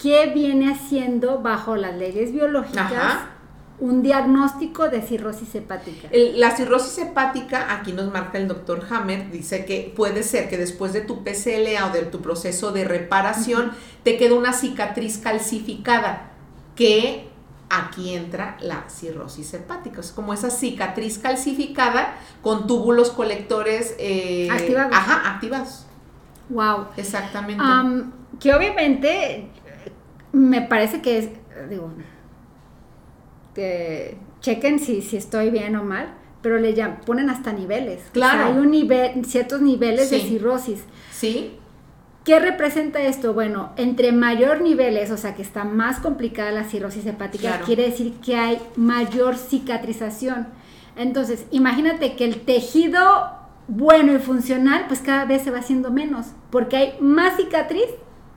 ¿qué 0.00 0.30
viene 0.34 0.70
haciendo 0.70 1.40
bajo 1.40 1.76
las 1.76 1.96
leyes 1.96 2.32
biológicas? 2.32 3.20
Un 3.80 4.02
diagnóstico 4.02 4.88
de 4.88 5.02
cirrosis 5.02 5.54
hepática. 5.54 6.08
la 6.12 6.56
cirrosis 6.56 6.98
hepática, 6.98 7.74
aquí 7.74 7.92
nos 7.92 8.12
marca 8.12 8.38
el 8.38 8.46
doctor 8.46 8.86
Hammer, 8.88 9.30
dice 9.30 9.64
que 9.64 9.92
puede 9.94 10.22
ser 10.22 10.48
que 10.48 10.56
después 10.56 10.92
de 10.92 11.00
tu 11.00 11.24
PCLA 11.24 11.86
o 11.86 11.92
de 11.92 12.02
tu 12.02 12.20
proceso 12.20 12.70
de 12.72 12.84
reparación 12.84 13.72
te 14.04 14.16
quede 14.16 14.34
una 14.34 14.52
cicatriz 14.52 15.18
calcificada, 15.18 16.30
que 16.76 17.28
aquí 17.68 18.14
entra 18.14 18.56
la 18.60 18.88
cirrosis 18.88 19.54
hepática. 19.54 20.00
Es 20.00 20.12
como 20.12 20.32
esa 20.32 20.50
cicatriz 20.50 21.18
calcificada 21.18 22.14
con 22.42 22.66
túbulos 22.66 23.10
colectores 23.10 23.96
eh, 23.98 24.48
activados. 24.50 24.94
Ajá, 24.94 25.30
activados. 25.34 25.86
Wow. 26.48 26.86
Exactamente. 26.96 27.62
que 28.38 28.54
obviamente 28.54 29.48
me 30.32 30.62
parece 30.62 31.00
que 31.00 31.18
es, 31.18 31.28
digo, 31.70 31.90
chequen 34.40 34.78
si, 34.78 35.02
si 35.02 35.16
estoy 35.16 35.50
bien 35.50 35.76
o 35.76 35.84
mal, 35.84 36.14
pero 36.42 36.58
le 36.58 36.74
ponen 37.06 37.30
hasta 37.30 37.52
niveles. 37.52 38.02
Claro. 38.12 38.44
hay 38.44 38.58
un 38.58 38.70
nivel, 38.70 39.24
ciertos 39.24 39.62
niveles 39.62 40.10
de 40.10 40.20
cirrosis. 40.20 40.84
Sí. 41.10 41.56
¿Qué 42.24 42.38
representa 42.38 43.02
esto? 43.02 43.34
Bueno, 43.34 43.72
entre 43.76 44.12
mayor 44.12 44.62
niveles, 44.62 45.10
o 45.10 45.16
sea 45.16 45.34
que 45.34 45.42
está 45.42 45.64
más 45.64 45.98
complicada 46.00 46.50
la 46.52 46.64
cirrosis 46.64 47.04
hepática, 47.06 47.60
quiere 47.66 47.84
decir 47.84 48.14
que 48.24 48.36
hay 48.36 48.58
mayor 48.76 49.36
cicatrización. 49.36 50.46
Entonces, 50.96 51.46
imagínate 51.50 52.14
que 52.14 52.24
el 52.24 52.40
tejido 52.40 53.00
bueno 53.68 54.14
y 54.14 54.18
funcional, 54.18 54.84
pues 54.88 55.00
cada 55.00 55.24
vez 55.24 55.42
se 55.42 55.50
va 55.50 55.58
haciendo 55.58 55.90
menos, 55.90 56.28
porque 56.50 56.76
hay 56.76 56.94
más 57.00 57.36
cicatriz 57.36 57.88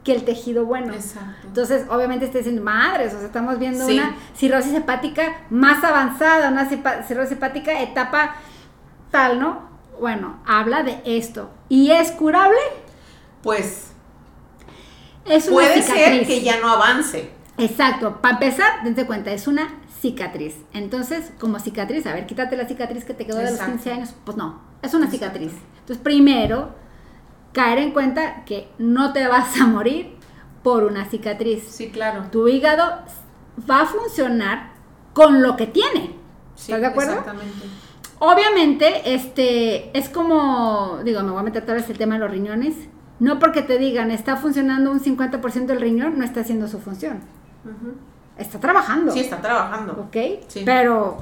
que 0.08 0.14
el 0.14 0.24
tejido 0.24 0.66
bueno. 0.66 0.94
Exacto. 0.94 1.48
Entonces, 1.48 1.86
obviamente, 1.90 2.24
estés 2.24 2.46
diciendo, 2.46 2.64
madres, 2.64 3.14
o 3.14 3.18
sea, 3.18 3.28
estamos 3.28 3.60
viendo 3.60 3.86
una 3.86 4.16
cirrosis 4.38 4.74
hepática 4.74 5.42
más 5.50 5.84
avanzada, 5.84 6.50
una 6.50 6.66
cirrosis 7.04 7.34
hepática 7.34 7.82
etapa 7.82 8.38
tal, 9.12 9.42
¿no? 9.42 9.68
Bueno, 10.00 10.40
habla 10.46 10.84
de 10.84 11.02
esto. 11.04 11.50
¿Y 11.68 11.92
es 11.92 12.12
curable? 12.12 12.56
Pues 13.44 13.92
es 15.26 15.50
una 15.50 15.56
puede 15.56 15.82
ser 15.82 16.26
que 16.26 16.42
ya 16.42 16.62
no 16.62 16.70
avance. 16.70 17.30
Exacto. 17.58 18.22
Para 18.22 18.36
empezar, 18.36 18.86
dense 18.86 19.06
cuenta, 19.06 19.34
es 19.34 19.46
una 19.46 19.76
cicatriz. 20.00 20.56
Entonces, 20.72 21.34
como 21.38 21.60
cicatriz, 21.60 22.06
a 22.06 22.14
ver, 22.14 22.28
quítate 22.28 22.56
la 22.56 22.66
cicatriz 22.66 23.04
que 23.04 23.14
te 23.14 23.26
quedó 23.26 23.40
de 23.40 23.52
los 23.52 23.60
15 23.60 23.92
años. 23.92 24.16
Pues 24.24 24.38
no, 24.38 24.62
es 24.82 24.94
una 24.94 25.12
cicatriz. 25.12 25.52
Entonces, 25.80 26.02
primero 26.02 26.87
caer 27.58 27.80
en 27.80 27.92
cuenta 27.92 28.46
que 28.46 28.70
no 28.78 29.14
te 29.14 29.28
vas 29.28 29.60
a 29.60 29.66
morir 29.66 30.16
por 30.62 30.84
una 30.84 31.06
cicatriz. 31.06 31.64
Sí, 31.64 31.90
claro. 31.90 32.26
Tu 32.32 32.48
hígado 32.48 33.00
va 33.68 33.82
a 33.82 33.86
funcionar 33.88 34.74
con 35.14 35.42
lo 35.42 35.58
que 35.58 35.66
tiene. 35.66 36.16
¿Estás 36.56 36.82
de 36.82 36.86
acuerdo? 36.86 37.14
Exactamente. 37.14 37.66
Obviamente, 38.20 39.16
este, 39.16 39.98
es 39.98 40.08
como, 40.08 41.00
digo, 41.04 41.24
me 41.24 41.32
voy 41.32 41.40
a 41.40 41.44
meter 41.44 41.66
tal 41.66 41.78
vez 41.78 41.90
el 41.90 41.98
tema 41.98 42.14
de 42.14 42.20
los 42.20 42.30
riñones. 42.30 42.76
No 43.20 43.40
porque 43.40 43.64
te 43.64 43.80
digan 43.80 44.12
está 44.12 44.36
funcionando 44.36 44.92
un 44.92 45.00
50% 45.00 45.66
del 45.66 45.82
riñón, 45.82 46.20
no 46.20 46.26
está 46.26 46.42
haciendo 46.42 46.68
su 46.68 46.78
función. 46.78 47.22
Está 48.38 48.60
trabajando. 48.60 49.12
Sí, 49.12 49.22
está 49.22 49.42
trabajando. 49.42 49.94
¿Ok? 49.94 50.46
Sí. 50.48 50.62
Pero 50.64 51.18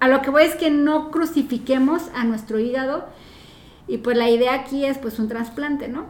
a 0.00 0.08
lo 0.08 0.22
que 0.22 0.30
voy 0.30 0.42
es 0.42 0.56
que 0.56 0.70
no 0.70 1.12
crucifiquemos 1.12 2.10
a 2.16 2.24
nuestro 2.24 2.58
hígado 2.58 3.06
y 3.90 3.98
pues 3.98 4.16
la 4.16 4.30
idea 4.30 4.54
aquí 4.54 4.84
es 4.84 4.98
pues 4.98 5.18
un 5.18 5.26
trasplante, 5.26 5.88
¿no? 5.88 6.06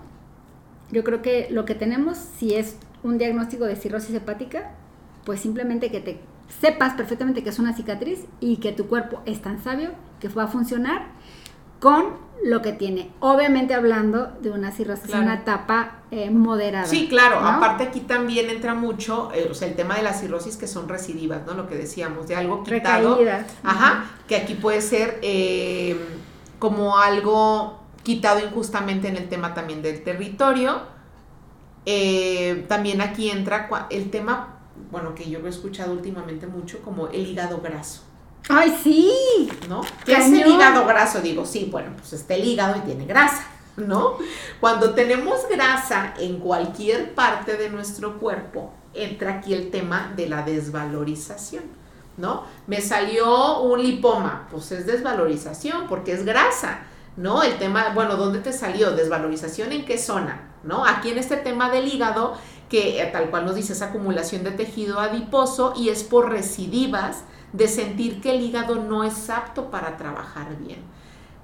Yo 0.92 1.02
creo 1.02 1.22
que 1.22 1.48
lo 1.50 1.64
que 1.64 1.74
tenemos, 1.74 2.18
si 2.18 2.54
es 2.54 2.76
un 3.02 3.16
diagnóstico 3.16 3.64
de 3.64 3.74
cirrosis 3.74 4.14
hepática, 4.14 4.72
pues 5.24 5.40
simplemente 5.40 5.90
que 5.90 6.00
te 6.00 6.20
sepas 6.60 6.92
perfectamente 6.92 7.42
que 7.42 7.48
es 7.48 7.58
una 7.58 7.74
cicatriz 7.74 8.26
y 8.38 8.58
que 8.58 8.72
tu 8.72 8.86
cuerpo 8.86 9.22
es 9.24 9.40
tan 9.40 9.64
sabio 9.64 9.92
que 10.20 10.28
va 10.28 10.42
a 10.42 10.48
funcionar 10.48 11.06
con 11.78 12.18
lo 12.44 12.60
que 12.60 12.72
tiene. 12.72 13.12
Obviamente 13.20 13.72
hablando 13.72 14.26
de 14.42 14.50
una 14.50 14.72
cirrosis, 14.72 15.14
una 15.14 15.36
etapa 15.36 16.00
eh, 16.10 16.28
moderada. 16.28 16.84
Sí, 16.84 17.08
claro. 17.08 17.40
Aparte 17.40 17.84
aquí 17.84 18.00
también 18.00 18.50
entra 18.50 18.74
mucho, 18.74 19.32
eh, 19.32 19.48
o 19.50 19.54
sea, 19.54 19.68
el 19.68 19.74
tema 19.74 19.96
de 19.96 20.02
la 20.02 20.12
cirrosis 20.12 20.58
que 20.58 20.66
son 20.66 20.86
recidivas, 20.86 21.46
¿no? 21.46 21.54
Lo 21.54 21.66
que 21.66 21.76
decíamos, 21.76 22.28
de 22.28 22.36
algo 22.36 22.62
quitado. 22.62 23.16
Recaídas. 23.16 23.46
Ajá, 23.62 24.04
que 24.28 24.36
aquí 24.36 24.52
puede 24.52 24.82
ser... 24.82 25.18
Eh, 25.22 25.96
como 26.60 26.98
algo 26.98 27.80
quitado 28.04 28.38
injustamente 28.38 29.08
en 29.08 29.16
el 29.16 29.28
tema 29.28 29.54
también 29.54 29.82
del 29.82 30.04
territorio. 30.04 30.82
Eh, 31.86 32.66
también 32.68 33.00
aquí 33.00 33.30
entra 33.30 33.68
el 33.90 34.10
tema, 34.10 34.60
bueno, 34.92 35.14
que 35.16 35.28
yo 35.28 35.44
he 35.44 35.48
escuchado 35.48 35.92
últimamente 35.92 36.46
mucho, 36.46 36.80
como 36.82 37.08
el 37.08 37.26
hígado 37.26 37.60
graso. 37.60 38.02
¡Ay, 38.48 38.78
sí! 38.82 39.48
¿No? 39.68 39.80
¿Qué 40.04 40.12
es 40.12 40.26
el 40.26 40.46
hígado 40.46 40.86
graso? 40.86 41.20
Digo, 41.20 41.44
sí, 41.44 41.68
bueno, 41.70 41.92
pues 41.96 42.12
está 42.12 42.34
el 42.34 42.44
hígado 42.44 42.76
y 42.76 42.80
tiene 42.80 43.06
grasa, 43.06 43.46
¿no? 43.76 44.16
Cuando 44.60 44.94
tenemos 44.94 45.48
grasa 45.48 46.14
en 46.18 46.38
cualquier 46.38 47.14
parte 47.14 47.56
de 47.56 47.70
nuestro 47.70 48.18
cuerpo, 48.18 48.72
entra 48.92 49.38
aquí 49.38 49.54
el 49.54 49.70
tema 49.70 50.12
de 50.16 50.28
la 50.28 50.42
desvalorización. 50.42 51.79
¿No? 52.20 52.44
Me 52.66 52.80
salió 52.80 53.60
un 53.60 53.82
lipoma, 53.82 54.46
pues 54.50 54.70
es 54.72 54.86
desvalorización 54.86 55.86
porque 55.88 56.12
es 56.12 56.24
grasa, 56.24 56.80
¿no? 57.16 57.42
El 57.42 57.58
tema, 57.58 57.92
bueno, 57.94 58.16
¿dónde 58.16 58.40
te 58.40 58.52
salió? 58.52 58.92
Desvalorización 58.92 59.72
en 59.72 59.84
qué 59.84 59.98
zona, 59.98 60.52
¿no? 60.62 60.84
Aquí 60.84 61.10
en 61.10 61.18
este 61.18 61.36
tema 61.36 61.70
del 61.70 61.88
hígado, 61.88 62.34
que 62.68 63.02
eh, 63.02 63.06
tal 63.06 63.30
cual 63.30 63.46
nos 63.46 63.56
dice 63.56 63.72
es 63.72 63.82
acumulación 63.82 64.44
de 64.44 64.52
tejido 64.52 65.00
adiposo 65.00 65.72
y 65.76 65.88
es 65.88 66.04
por 66.04 66.30
recidivas 66.30 67.24
de 67.52 67.66
sentir 67.66 68.20
que 68.20 68.32
el 68.32 68.42
hígado 68.42 68.76
no 68.76 69.02
es 69.02 69.28
apto 69.28 69.70
para 69.70 69.96
trabajar 69.96 70.56
bien. 70.58 70.80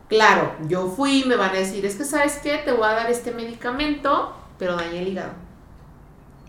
Claro, 0.09 0.55
yo 0.69 0.87
fui, 0.87 1.25
me 1.27 1.35
van 1.35 1.51
a 1.51 1.59
decir, 1.59 1.85
es 1.85 1.97
que 1.97 2.05
sabes 2.05 2.39
qué, 2.43 2.59
te 2.59 2.71
voy 2.71 2.85
a 2.87 2.93
dar 2.93 3.11
este 3.11 3.33
medicamento, 3.33 4.33
pero 4.57 4.77
dañé 4.77 5.01
el 5.01 5.09
hígado. 5.09 5.46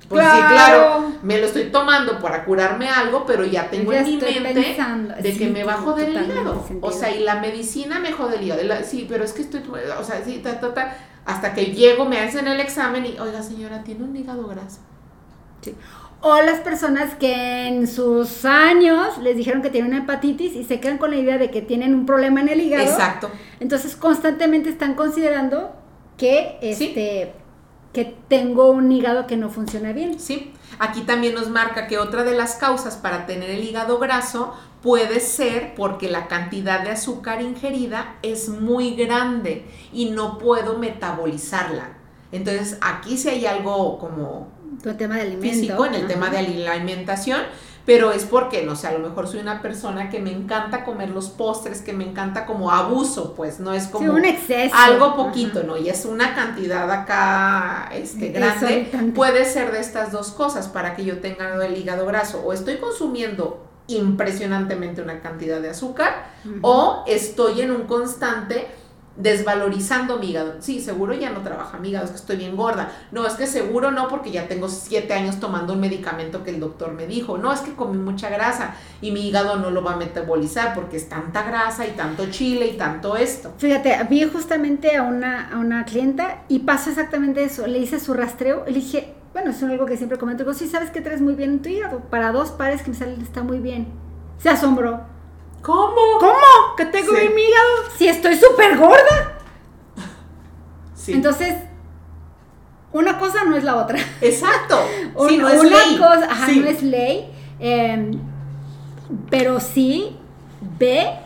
Pues 0.09 0.25
sí, 0.25 0.37
claro, 0.37 1.11
me 1.21 1.37
lo 1.37 1.47
estoy 1.47 1.65
tomando 1.65 2.19
para 2.19 2.45
curarme 2.45 2.87
algo, 2.87 3.25
pero 3.25 3.43
ya 3.43 3.69
tengo 3.69 3.91
en 3.91 4.05
mi 4.05 4.17
mente 4.17 4.77
de 5.21 5.37
que 5.37 5.49
me 5.49 5.63
va 5.63 5.73
a 5.73 5.77
joder 5.77 6.09
el 6.09 6.25
hígado. 6.25 6.65
O 6.81 6.91
sea, 6.91 7.13
y 7.13 7.23
la 7.23 7.35
medicina 7.35 7.99
me 7.99 8.13
jode 8.13 8.37
el 8.37 8.43
hígado. 8.43 8.61
Sí, 8.85 9.05
pero 9.09 9.25
es 9.25 9.33
que 9.33 9.41
estoy, 9.41 9.61
o 9.61 10.03
sea, 10.03 10.23
sí, 10.23 10.39
ta, 10.41 10.59
ta, 10.59 10.73
ta, 10.73 10.97
hasta 11.25 11.53
que 11.53 11.67
llego, 11.67 12.05
me 12.05 12.19
hacen 12.19 12.47
el 12.47 12.59
examen 12.61 13.05
y, 13.05 13.19
oiga 13.19 13.43
señora, 13.43 13.83
tiene 13.83 14.05
un 14.05 14.15
hígado 14.15 14.47
graso. 14.47 14.79
Sí. 15.61 15.75
O 16.21 16.41
las 16.41 16.61
personas 16.61 17.13
que 17.15 17.67
en 17.67 17.85
sus 17.85 18.45
años 18.45 19.17
les 19.19 19.35
dijeron 19.35 19.61
que 19.61 19.69
tienen 19.69 19.91
una 19.91 20.03
hepatitis 20.03 20.55
y 20.55 20.63
se 20.63 20.79
quedan 20.79 20.97
con 20.97 21.11
la 21.11 21.17
idea 21.17 21.37
de 21.37 21.51
que 21.51 21.61
tienen 21.61 21.93
un 21.93 22.05
problema 22.05 22.41
en 22.41 22.49
el 22.49 22.61
hígado. 22.61 22.89
Exacto. 22.89 23.29
Entonces 23.59 23.95
constantemente 23.95 24.69
están 24.69 24.95
considerando 24.95 25.75
que 26.17 26.57
este 26.61 27.33
que 27.97 28.15
tengo 28.27 28.69
un 28.69 28.91
hígado 28.91 29.25
que 29.25 29.37
no 29.37 29.49
funciona 29.49 29.91
bien. 29.91 30.19
Sí, 30.19 30.53
aquí 30.77 31.01
también 31.01 31.33
nos 31.33 31.49
marca 31.49 31.87
que 31.87 31.97
otra 31.97 32.23
de 32.23 32.35
las 32.35 32.53
causas 32.53 32.95
para 32.95 33.25
tener 33.25 33.49
el 33.49 33.63
hígado 33.63 33.97
graso 33.97 34.53
puede 34.83 35.19
ser 35.19 35.73
porque 35.73 36.07
la 36.07 36.27
cantidad 36.27 36.83
de 36.83 36.91
azúcar 36.91 37.41
ingerida 37.41 38.17
es 38.21 38.49
muy 38.49 38.93
grande 38.93 39.65
y 39.91 40.11
no 40.11 40.37
puedo 40.37 40.77
metabolizarla. 40.77 41.97
Entonces, 42.31 42.77
aquí 42.81 43.17
sí 43.17 43.29
hay 43.29 43.47
algo 43.47 43.97
como 43.97 44.49
tema 44.95 45.15
de 45.15 45.35
físico 45.37 45.83
en 45.87 45.95
el 45.95 46.05
tema 46.05 46.29
de 46.29 46.43
la 46.43 46.73
alimentación 46.73 47.41
pero 47.87 48.11
es 48.11 48.25
porque, 48.25 48.63
no 48.63 48.75
sé, 48.75 48.87
a 48.87 48.91
lo 48.91 48.99
mejor 48.99 49.29
soy 49.29 49.39
una 49.39 49.61
persona 49.61 50.09
que 50.09 50.19
me 50.19 50.29
encanta 50.29 50.83
comer 50.83 51.09
los 51.09 51.29
postres, 51.29 51.81
que 51.81 51.93
me 51.93 52.03
encanta 52.03 52.45
como 52.45 52.69
abuso, 52.69 53.33
pues, 53.33 53.61
no 53.61 53.73
es 53.73 53.87
como 53.87 54.11
un 54.11 54.25
exceso. 54.25 54.75
algo 54.75 55.15
poquito, 55.15 55.63
¿no? 55.63 55.77
Y 55.77 55.87
es 55.87 56.03
una 56.03 56.35
cantidad 56.35 56.91
acá 56.91 57.89
este, 57.93 58.27
grande. 58.33 58.91
Puede 59.15 59.45
ser 59.45 59.71
de 59.71 59.79
estas 59.79 60.11
dos 60.11 60.31
cosas 60.31 60.67
para 60.67 60.97
que 60.97 61.05
yo 61.05 61.19
tenga 61.19 61.65
el 61.65 61.77
hígado 61.77 62.05
graso. 62.05 62.41
O 62.45 62.51
estoy 62.51 62.75
consumiendo 62.75 63.65
impresionantemente 63.87 65.01
una 65.01 65.21
cantidad 65.21 65.61
de 65.61 65.69
azúcar, 65.69 66.33
o 66.61 67.05
estoy 67.07 67.61
en 67.61 67.71
un 67.71 67.83
constante 67.83 68.67
desvalorizando 69.17 70.17
mi 70.19 70.29
hígado. 70.29 70.55
Sí, 70.59 70.79
seguro 70.79 71.13
ya 71.13 71.31
no 71.31 71.41
trabaja 71.41 71.77
mi 71.79 71.89
hígado, 71.89 72.05
es 72.05 72.11
que 72.11 72.17
estoy 72.17 72.37
bien 72.37 72.55
gorda. 72.55 72.91
No, 73.11 73.25
es 73.25 73.33
que 73.33 73.47
seguro 73.47 73.91
no, 73.91 74.07
porque 74.07 74.31
ya 74.31 74.47
tengo 74.47 74.69
siete 74.69 75.13
años 75.13 75.39
tomando 75.39 75.73
un 75.73 75.79
medicamento 75.79 76.43
que 76.43 76.51
el 76.51 76.59
doctor 76.59 76.93
me 76.93 77.07
dijo. 77.07 77.37
No, 77.37 77.51
es 77.51 77.61
que 77.61 77.73
comí 77.73 77.97
mucha 77.97 78.29
grasa 78.29 78.75
y 79.01 79.11
mi 79.11 79.27
hígado 79.27 79.57
no 79.57 79.71
lo 79.71 79.83
va 79.83 79.93
a 79.93 79.97
metabolizar 79.97 80.73
porque 80.73 80.97
es 80.97 81.09
tanta 81.09 81.43
grasa 81.43 81.87
y 81.87 81.91
tanto 81.91 82.29
chile 82.29 82.67
y 82.67 82.77
tanto 82.77 83.17
esto. 83.17 83.53
Fíjate, 83.57 83.97
vi 84.09 84.23
justamente 84.25 84.95
a 84.95 85.03
una, 85.03 85.49
a 85.49 85.57
una 85.57 85.85
clienta 85.85 86.43
y 86.47 86.59
pasó 86.59 86.89
exactamente 86.91 87.43
eso. 87.43 87.65
Le 87.67 87.79
hice 87.79 87.99
su 87.99 88.13
rastreo 88.13 88.65
y 88.67 88.71
le 88.71 88.79
dije, 88.79 89.13
bueno, 89.33 89.51
es 89.51 89.61
algo 89.63 89.85
que 89.85 89.97
siempre 89.97 90.17
comento, 90.17 90.43
digo, 90.43 90.53
sí, 90.53 90.67
sabes 90.67 90.89
que 90.91 91.01
traes 91.01 91.21
muy 91.21 91.35
bien 91.35 91.51
en 91.51 91.61
tu 91.61 91.69
hígado, 91.69 91.99
para 92.09 92.31
dos 92.31 92.51
pares 92.51 92.81
que 92.81 92.91
me 92.91 92.95
salen 92.95 93.21
está 93.21 93.43
muy 93.43 93.59
bien. 93.59 93.87
Se 94.39 94.49
asombró. 94.49 95.16
¿Cómo? 95.67 95.95
¿Cómo? 96.19 96.75
¿Que 96.77 96.85
tengo 96.85 97.11
Sí. 97.13 97.29
mi 97.35 97.41
hígado? 97.41 97.91
Si 97.97 98.07
estoy 98.07 98.37
súper 98.37 98.77
gorda. 98.77 99.37
Sí. 100.95 101.11
Entonces, 101.11 101.55
una 102.93 103.19
cosa 103.19 103.43
no 103.43 103.57
es 103.57 103.65
la 103.65 103.75
otra. 103.75 103.99
Exacto. 104.21 104.79
Un- 105.15 105.27
Sí, 105.29 105.37
no 105.37 105.49
es 105.49 105.59
una 105.59 105.85
ley. 105.85 105.97
cosa, 105.97 106.27
ajá, 106.31 106.45
Sí. 106.47 106.59
no 106.61 106.67
es 106.67 106.81
ley, 106.81 107.29
eh, 107.59 108.11
pero 109.29 109.59
sí 109.59 110.17
ve 110.79 111.19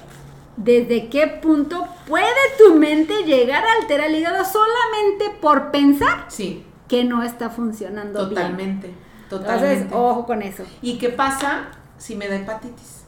desde 0.57 1.07
qué 1.09 1.27
punto 1.27 1.87
puede 2.07 2.25
tu 2.57 2.73
mente 2.75 3.23
llegar 3.23 3.63
a 3.63 3.73
alterar 3.79 4.07
el 4.07 4.15
hígado 4.15 4.43
solamente 4.43 5.37
por 5.39 5.69
pensar 5.69 6.25
Sí, 6.29 6.65
que 6.87 7.03
no 7.03 7.21
está 7.21 7.51
funcionando 7.51 8.21
bien. 8.27 8.29
totalmente. 8.29 8.93
Entonces, 9.29 9.85
ojo 9.91 10.25
con 10.25 10.41
eso. 10.41 10.63
¿Y 10.81 10.97
qué 10.97 11.09
pasa 11.09 11.67
si 11.99 12.15
me 12.15 12.27
da 12.27 12.35
hepatitis? 12.37 13.00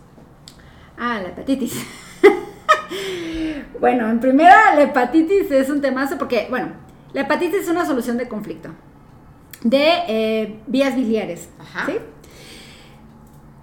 Ah, 0.98 1.20
la 1.22 1.30
hepatitis. 1.30 1.86
bueno, 3.80 4.10
en 4.10 4.20
primera, 4.20 4.76
la 4.76 4.84
hepatitis 4.84 5.50
es 5.52 5.70
un 5.70 5.82
temazo 5.82 6.18
porque, 6.18 6.48
bueno, 6.50 6.70
la 7.14 7.22
hepatitis 7.22 7.62
es 7.62 7.68
una 7.70 7.86
solución 7.86 8.18
de 8.18 8.28
conflicto 8.28 8.70
de 9.64 9.88
eh, 10.08 10.60
vías 10.68 10.96
biliares. 10.96 11.50
Ajá. 11.60 11.86
¿Sí? 11.86 11.94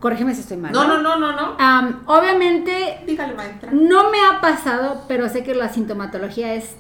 Corrígeme 0.01 0.35
si 0.35 0.41
estoy 0.41 0.57
mal. 0.57 0.73
No, 0.73 0.87
no, 0.89 1.03
no, 1.03 1.19
no, 1.19 1.33
no. 1.33 1.57
Am, 1.59 2.03
obviamente, 2.07 3.01
Dígale, 3.07 3.35
maestra. 3.35 3.71
no 3.73 4.11
me 4.11 4.17
ha 4.25 4.41
pasado, 4.41 5.05
pero 5.09 5.29
sé 5.29 5.43
que 5.45 5.55
la 5.55 5.69
sintomatología 5.69 6.55
es 6.55 6.75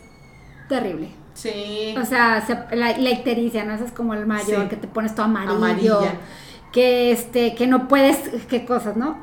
terrible. 0.71 1.11
Sí. 1.35 1.95
O 2.01 2.05
sea, 2.07 2.41
se- 2.47 2.75
la, 2.77 2.97
la 2.97 3.11
ictericia, 3.11 3.65
¿no? 3.65 3.75
Es 3.75 3.93
como 3.93 4.15
el 4.15 4.25
mayor, 4.27 4.63
Sí. 4.63 4.69
que 4.71 4.77
te 4.77 4.89
pones 4.89 5.15
todo 5.15 5.25
amarillo. 5.27 5.55
Amarilla. 5.57 6.15
Que 6.73 7.13
este, 7.13 7.55
que 7.55 7.67
no 7.67 7.89
puedes, 7.89 8.17
qué 8.49 8.65
cosas, 8.65 8.97
¿no? 8.97 9.19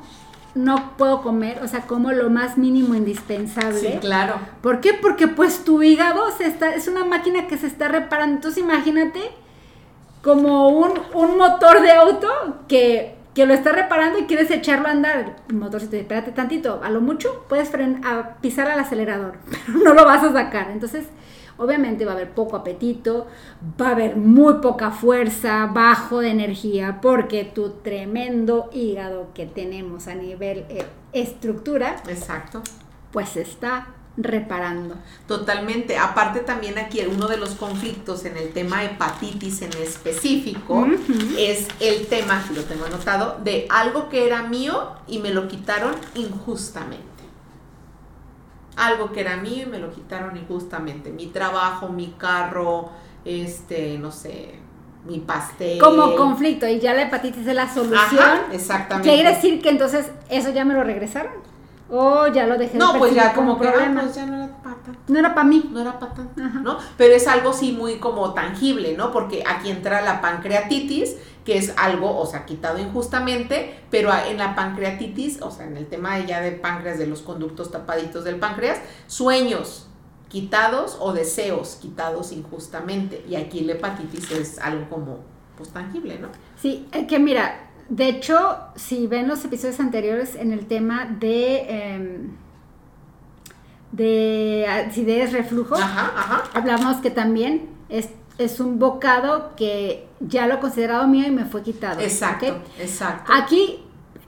No 0.58 0.98
puedo 0.98 1.22
comer, 1.22 1.62
o 1.64 1.68
sea, 1.68 1.82
como 1.82 2.12
lo 2.12 2.30
más 2.30 2.58
mínimo 2.58 2.96
indispensable. 2.96 3.80
Sí, 3.80 3.98
claro. 4.00 4.40
¿Por 4.62 4.82
qué? 4.82 4.94
Porque 4.94 5.28
pues 5.28 5.64
tu 5.64 5.84
hígado 5.84 6.32
se 6.32 6.46
está, 6.46 6.74
es 6.74 6.88
una 6.88 7.06
máquina 7.06 7.48
que 7.48 7.58
se 7.58 7.68
está 7.68 7.88
reparando. 7.88 8.36
Entonces 8.36 8.64
imagínate 8.64 9.20
como 10.24 10.70
un, 10.70 10.94
un 11.14 11.38
motor 11.38 11.82
de 11.82 11.92
auto 11.92 12.28
que, 12.68 13.16
que 13.36 13.46
lo 13.46 13.54
está 13.54 13.72
reparando 13.72 14.18
y 14.20 14.24
quieres 14.24 14.50
echarlo 14.50 14.88
a 14.88 14.92
andar. 14.92 15.36
El 15.48 15.58
motor 15.58 15.80
se 15.80 15.88
te 15.88 15.98
dice, 15.98 16.02
espérate 16.02 16.32
tantito, 16.32 16.82
a 16.84 16.90
lo 16.90 17.02
mucho 17.02 17.46
puedes 17.48 17.72
a 18.04 18.36
pisar 18.42 18.68
al 18.68 18.80
acelerador, 18.80 19.38
pero 19.66 19.80
no 19.80 19.94
lo 19.94 20.06
vas 20.06 20.24
a 20.24 20.34
sacar. 20.34 20.72
Entonces, 20.72 21.06
obviamente 21.58 22.06
va 22.06 22.12
a 22.12 22.16
haber 22.16 22.32
poco 22.32 22.56
apetito, 22.56 23.28
va 23.80 23.90
a 23.90 23.92
haber 23.92 24.16
muy 24.16 24.56
poca 24.56 24.92
fuerza, 24.92 25.68
bajo 25.68 26.20
de 26.20 26.30
energía, 26.30 27.00
porque 27.02 27.44
tu 27.44 27.70
tremendo 27.82 28.70
hígado 28.74 29.30
que 29.34 29.46
tenemos 29.46 30.08
a 30.08 30.16
nivel 30.16 30.66
eh, 30.70 30.86
estructura, 31.14 32.02
Exacto. 32.08 32.62
pues 33.12 33.30
se 33.30 33.42
está 33.42 33.88
reparando. 34.18 34.96
Totalmente. 35.28 35.98
Aparte 35.98 36.40
también 36.40 36.78
aquí 36.78 37.02
uno 37.06 37.28
de 37.28 37.38
los 37.38 37.52
conflictos 37.52 38.26
en 38.26 38.36
el 38.36 38.52
tema 38.52 38.84
hepatitis 38.84 39.62
en 39.62 39.74
específico 39.74 40.88
es 41.38 41.68
el 41.80 42.08
tema, 42.08 42.44
lo 42.54 42.64
tengo 42.64 42.86
anotado, 42.86 43.40
de 43.44 43.68
algo 43.70 44.10
que 44.10 44.26
era 44.26 44.42
mío 44.44 44.94
y 45.08 45.20
me 45.20 45.30
lo 45.30 45.48
quitaron 45.48 45.94
injustamente. 46.16 47.17
Algo 48.78 49.12
que 49.12 49.22
era 49.22 49.38
mío 49.38 49.64
y 49.64 49.70
me 49.70 49.80
lo 49.80 49.92
quitaron 49.92 50.38
injustamente. 50.38 51.12
Mi 51.12 51.28
trabajo, 51.28 51.90
mi 51.90 52.14
carro, 52.18 52.90
este, 53.26 53.98
no 53.98 54.12
sé, 54.12 54.56
mi 55.06 55.20
pastel. 55.20 55.80
Como 55.80 56.16
conflicto, 56.16 56.68
y 56.68 56.80
ya 56.80 56.94
la 56.94 57.04
hepatitis 57.04 57.48
es 57.48 57.56
la 57.56 57.68
solución. 57.68 58.22
Ajá, 58.24 58.46
exactamente. 58.52 59.10
Quiere 59.10 59.30
decir 59.30 59.62
que 59.62 59.70
entonces 59.70 60.12
eso 60.30 60.52
ya 60.52 60.64
me 60.64 60.74
lo 60.74 60.84
regresaron. 60.84 61.34
O 61.90 62.28
ya 62.28 62.46
lo 62.46 62.58
dejé 62.58 62.74
de 62.74 62.80
No, 62.80 62.98
pues 62.98 63.14
ya 63.16 63.34
percibir 63.34 63.48
como 63.48 63.60
que, 63.60 63.68
ah, 63.68 63.92
pues 63.94 64.16
ya 64.16 64.26
no 64.26 64.47
pata. 64.76 64.98
No 65.08 65.20
era 65.20 65.34
para 65.34 65.48
mí. 65.48 65.70
no 65.72 65.82
era 65.82 66.00
para 66.00 66.14
tanto, 66.14 66.42
Ajá. 66.42 66.60
¿no? 66.60 66.78
Pero 66.98 67.14
es 67.14 67.28
algo 67.28 67.54
sí 67.54 67.72
muy 67.72 67.98
como 67.98 68.34
tangible, 68.34 68.96
¿no? 68.98 69.12
Porque 69.12 69.44
aquí 69.48 69.70
entra 69.70 70.02
la 70.02 70.22
pancreatitis, 70.22 71.16
que 71.46 71.58
es 71.58 71.74
algo, 71.78 72.18
o 72.18 72.26
sea, 72.26 72.46
quitado 72.46 72.78
injustamente, 72.80 73.80
pero 73.90 74.12
en 74.14 74.38
la 74.38 74.56
pancreatitis, 74.56 75.42
o 75.42 75.52
sea, 75.52 75.66
en 75.66 75.78
el 75.78 75.88
tema 75.88 76.20
ya 76.20 76.42
de 76.42 76.52
páncreas, 76.52 77.00
de 77.00 77.08
los 77.08 77.22
conductos 77.22 77.72
tapaditos 77.72 78.24
del 78.24 78.38
páncreas, 78.38 78.80
sueños 79.08 79.88
quitados 80.28 80.98
o 81.00 81.14
deseos 81.14 81.78
quitados 81.82 82.32
injustamente. 82.32 83.24
Y 83.30 83.36
aquí 83.36 83.62
la 83.62 83.74
hepatitis 83.74 84.32
es 84.32 84.60
algo 84.60 84.90
como, 84.90 85.20
pues 85.58 85.70
tangible, 85.70 86.20
¿no? 86.20 86.30
Sí, 86.62 86.88
eh, 86.92 87.08
que 87.08 87.20
mira, 87.20 87.68
de 87.90 88.10
hecho, 88.10 88.58
si 88.76 89.08
ven 89.08 89.28
los 89.28 89.46
episodios 89.46 89.80
anteriores 89.80 90.36
en 90.36 90.52
el 90.52 90.66
tema 90.68 91.06
de, 91.06 91.60
em, 91.70 92.32
de 93.92 94.66
acidez, 94.68 95.32
reflujo, 95.32 95.76
Ajá, 95.76 96.12
ajá. 96.16 96.44
hablamos 96.54 96.98
que 96.98 97.10
también 97.10 97.70
es, 97.90 98.10
es 98.38 98.60
un 98.60 98.80
bocado 98.80 99.52
que 99.56 100.06
ya 100.20 100.46
lo 100.48 100.56
he 100.56 100.60
considerado 100.60 101.08
mío 101.08 101.26
y 101.28 101.32
me 101.32 101.46
fue 101.46 101.64
quitado. 101.64 102.00
Exacto, 102.02 102.58
exacto. 102.80 103.32
Aquí, 103.34 103.80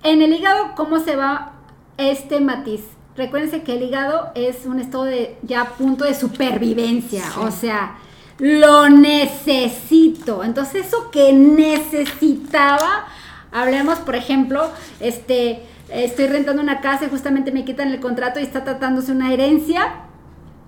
en 0.03 0.21
el 0.21 0.33
hígado, 0.33 0.73
¿cómo 0.75 0.99
se 0.99 1.15
va 1.15 1.53
este 1.97 2.39
matiz? 2.39 2.81
Recuérdense 3.17 3.63
que 3.63 3.75
el 3.75 3.83
hígado 3.83 4.31
es 4.35 4.65
un 4.65 4.79
estado 4.79 5.03
de 5.03 5.37
ya 5.43 5.65
punto 5.77 6.05
de 6.05 6.13
supervivencia, 6.15 7.23
Sí. 7.23 7.39
o 7.41 7.51
sea, 7.51 7.97
lo 8.37 8.87
necesito. 8.87 10.43
Entonces, 10.45 10.87
eso 10.87 11.11
que 11.11 11.33
necesitaba, 11.33 13.05
hablemos, 13.51 13.99
por 13.99 14.15
ejemplo, 14.15 14.69
este, 15.01 15.65
estoy 15.91 16.27
rentando 16.27 16.61
una 16.61 16.81
casa 16.81 17.05
y 17.05 17.09
justamente 17.09 17.51
me 17.51 17.65
quitan 17.65 17.89
el 17.91 17.99
contrato 17.99 18.39
y 18.39 18.43
está 18.43 18.63
tratándose 18.63 19.11
una 19.11 19.33
herencia, 19.33 20.01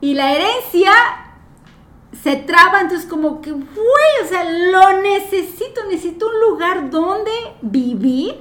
y 0.02 0.14
la 0.16 0.34
herencia 0.34 0.92
se 2.24 2.36
traba, 2.36 2.82
entonces 2.82 3.08
como 3.08 3.42
que, 3.42 3.52
güey, 3.52 3.64
o 4.24 4.28
sea, 4.28 4.44
lo 4.44 5.02
necesito, 5.02 5.82
necesito 5.90 6.28
un 6.28 6.40
lugar 6.52 6.90
donde 6.90 7.32
vivir, 7.62 8.36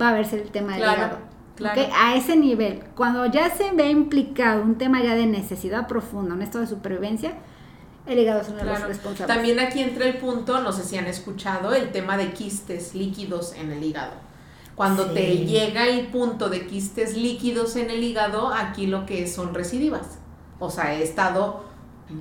va 0.00 0.10
a 0.10 0.12
verse 0.14 0.36
el 0.40 0.50
tema 0.50 0.72
del 0.72 0.82
Claro, 0.82 0.98
hígado. 0.98 1.18
claro. 1.56 1.82
¿ok? 1.82 1.88
A 1.96 2.14
ese 2.16 2.36
nivel, 2.36 2.82
cuando 2.96 3.26
ya 3.26 3.50
se 3.50 3.70
ve 3.72 3.90
implicado 3.90 4.62
un 4.62 4.76
tema 4.78 5.02
ya 5.02 5.14
de 5.14 5.26
necesidad 5.26 5.86
profunda, 5.86 6.34
un 6.34 6.42
estado 6.42 6.60
de 6.64 6.70
supervivencia, 6.70 7.32
el 8.06 8.18
hígado 8.18 8.40
es 8.40 8.48
uno 8.48 8.58
de 8.58 8.64
los 8.64 8.76
Claro. 8.76 8.88
responsables. 8.88 9.34
También 9.36 9.58
aquí 9.60 9.80
entra 9.82 10.06
el 10.06 10.16
punto, 10.18 10.60
no 10.60 10.72
sé 10.72 10.84
si 10.84 10.96
han 10.96 11.06
escuchado, 11.06 11.74
el 11.74 11.90
tema 11.92 12.16
de 12.16 12.32
quistes 12.32 12.94
líquidos 12.94 13.54
en 13.54 13.70
el 13.72 13.82
hígado. 13.82 14.12
Cuando 14.74 15.04
Sí. 15.08 15.14
te 15.14 15.36
llega 15.46 15.86
el 15.86 16.08
punto 16.08 16.48
de 16.48 16.66
quistes 16.66 17.16
líquidos 17.16 17.76
en 17.76 17.90
el 17.90 18.02
hígado, 18.02 18.48
aquí 18.52 18.86
lo 18.88 19.06
que 19.06 19.26
son 19.28 19.54
recidivas. 19.54 20.18
O 20.58 20.70
sea, 20.70 20.94
he 20.94 21.02
estado 21.02 21.62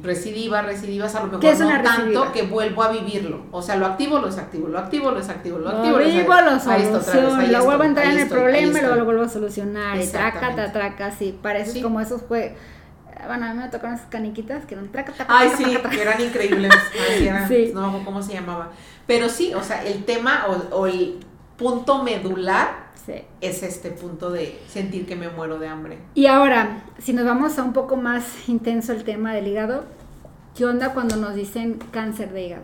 recidivas, 0.02 0.66
recidivas, 0.66 1.13
a 1.16 1.20
lo 1.22 1.26
mejor 1.26 1.39
¿Qué 1.42 1.52
es 1.52 1.60
no 1.60 1.68
tanto 1.70 1.89
recidiva? 1.92 2.32
que 2.32 2.44
vuelvo 2.44 2.84
a 2.84 2.89
vivirlo. 2.92 3.42
O 3.52 3.62
sea, 3.62 3.76
lo 3.76 3.86
activo, 3.86 4.20
lo 4.20 4.28
desactivo, 4.28 4.68
lo 4.68 4.80
activo, 4.80 5.12
lo 5.12 5.18
desactivo, 5.18 5.60
lo 5.60 5.70
activo, 5.70 5.98
Lo 5.98 6.04
lo 6.04 6.06
vivo, 6.06 6.34
desactivo. 6.34 6.34
lo 6.42 6.72
Ahí 6.74 6.82
vez, 6.82 7.04
soluciono, 7.04 7.36
ahí 7.36 7.48
lo 7.48 7.52
estoy, 7.54 7.66
vuelvo 7.66 7.84
a 7.84 7.86
entrar 7.88 8.06
en 8.06 8.12
el 8.13 8.18
estoy, 8.20 8.38
problema 8.39 8.78
y 8.78 8.82
luego 8.82 8.96
lo 8.96 9.06
vuelvo 9.06 9.24
a 9.24 9.30
solucionar. 9.30 9.98
Y 9.98 10.08
traca, 10.08 10.28
Exactamente. 10.28 10.62
ta, 10.63 10.72
traca, 10.72 11.12
sí. 11.12 11.38
Parece 11.42 11.72
Sí. 11.74 11.82
como 11.82 12.00
esos 12.00 12.22
juegos. 12.22 12.58
Bueno, 13.28 13.46
a 13.46 13.54
mí 13.54 13.60
me 13.62 13.68
tocaron 13.70 13.96
esas 13.96 14.08
caniquitas 14.08 14.66
que 14.66 14.74
eran 14.76 14.92
traca, 14.92 15.12
traca, 15.13 15.34
Ay, 15.38 15.50
traca, 15.50 15.63
sí, 15.70 15.78
traca, 15.82 15.96
eran 16.02 16.22
increíbles. 16.22 16.72
Ay, 17.10 17.28
eran- 17.28 17.48
Sí. 17.48 17.72
No 17.74 17.82
me 17.82 17.88
acuerdo 17.88 18.06
cómo 18.06 18.22
se 18.22 18.34
llamaba. 18.34 18.70
Pero 19.08 19.30
sí, 19.30 19.54
o 19.54 19.63
sea, 19.63 19.84
el 19.86 20.06
tema 20.06 20.46
o, 20.48 20.76
o 20.78 20.88
el 20.88 21.20
punto 21.63 22.04
medular 22.04 22.84
Sí. 23.06 23.15
es 23.41 23.63
este 23.63 23.91
punto 23.91 24.32
de 24.32 24.62
sentir 24.69 25.06
que 25.06 25.15
me 25.17 25.28
muero 25.28 25.60
de 25.60 25.67
hambre. 25.67 25.97
Y 26.13 26.28
ahora, 26.28 26.84
si 26.99 27.12
nos 27.12 27.26
vamos 27.26 27.58
a 27.60 27.63
un 27.63 27.73
poco 27.73 27.97
más 27.97 28.47
intenso 28.47 28.93
el 28.93 29.04
tema 29.04 29.34
del 29.34 29.47
hígado, 29.47 29.84
¿qué 30.58 30.65
onda 30.65 30.93
cuando 30.93 31.17
nos 31.17 31.36
dicen 31.36 31.80
cáncer 31.91 32.32
de 32.32 32.45
hígado? 32.45 32.63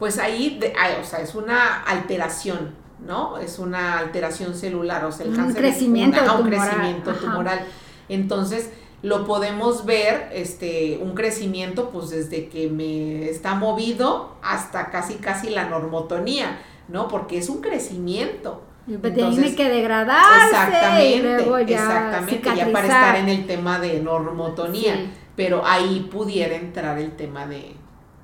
Pues 0.00 0.18
ahí, 0.18 0.58
de- 0.58 0.72
ay, 0.78 0.94
o 1.00 1.04
sea, 1.04 1.20
es 1.20 1.34
una 1.36 1.82
alteración, 1.84 2.72
¿no? 3.06 3.38
Es 3.38 3.58
una 3.60 3.98
alteración 3.98 4.54
celular, 4.54 5.04
o 5.04 5.12
sea, 5.12 5.24
el 5.26 5.30
Un 5.30 5.36
cáncer 5.36 5.64
es 5.64 5.70
crecimiento 5.76 6.20
una- 6.22 6.30
ah, 6.32 6.34
un 6.36 6.44
tumoral, 6.50 6.68
crecimiento 6.70 7.10
ajá. 7.10 7.20
tumoral. 7.20 7.60
Entonces, 8.08 8.70
lo 9.02 9.24
podemos 9.26 9.84
ver, 9.86 10.28
este, 10.32 10.98
un 11.00 11.14
crecimiento, 11.14 11.90
pues 11.90 12.10
desde 12.10 12.48
que 12.48 12.68
me 12.68 13.28
está 13.28 13.54
movido 13.54 14.32
hasta 14.42 14.90
casi, 14.90 15.14
casi 15.16 15.50
la 15.50 15.68
normotonía, 15.68 16.58
¿no? 16.88 17.08
Porque 17.08 17.38
es 17.38 17.48
un 17.48 17.60
crecimiento. 17.60 18.62
Pues 18.86 18.98
Entonces, 19.02 19.42
tiene 19.42 19.56
que 19.56 19.68
degradarse 19.68 20.46
Exactamente, 20.46 21.16
y 21.16 21.20
luego 21.22 21.58
ya 21.58 21.76
exactamente, 21.82 22.50
ya 22.54 22.70
para 22.72 22.86
estar 22.86 23.16
en 23.16 23.28
el 23.28 23.46
tema 23.46 23.80
de 23.80 24.00
normotonía, 24.00 24.94
Sí. 24.94 25.10
pero 25.34 25.66
ahí 25.66 26.08
pudiera 26.10 26.54
entrar 26.54 26.96
el 26.98 27.16
tema 27.16 27.46
de 27.46 27.74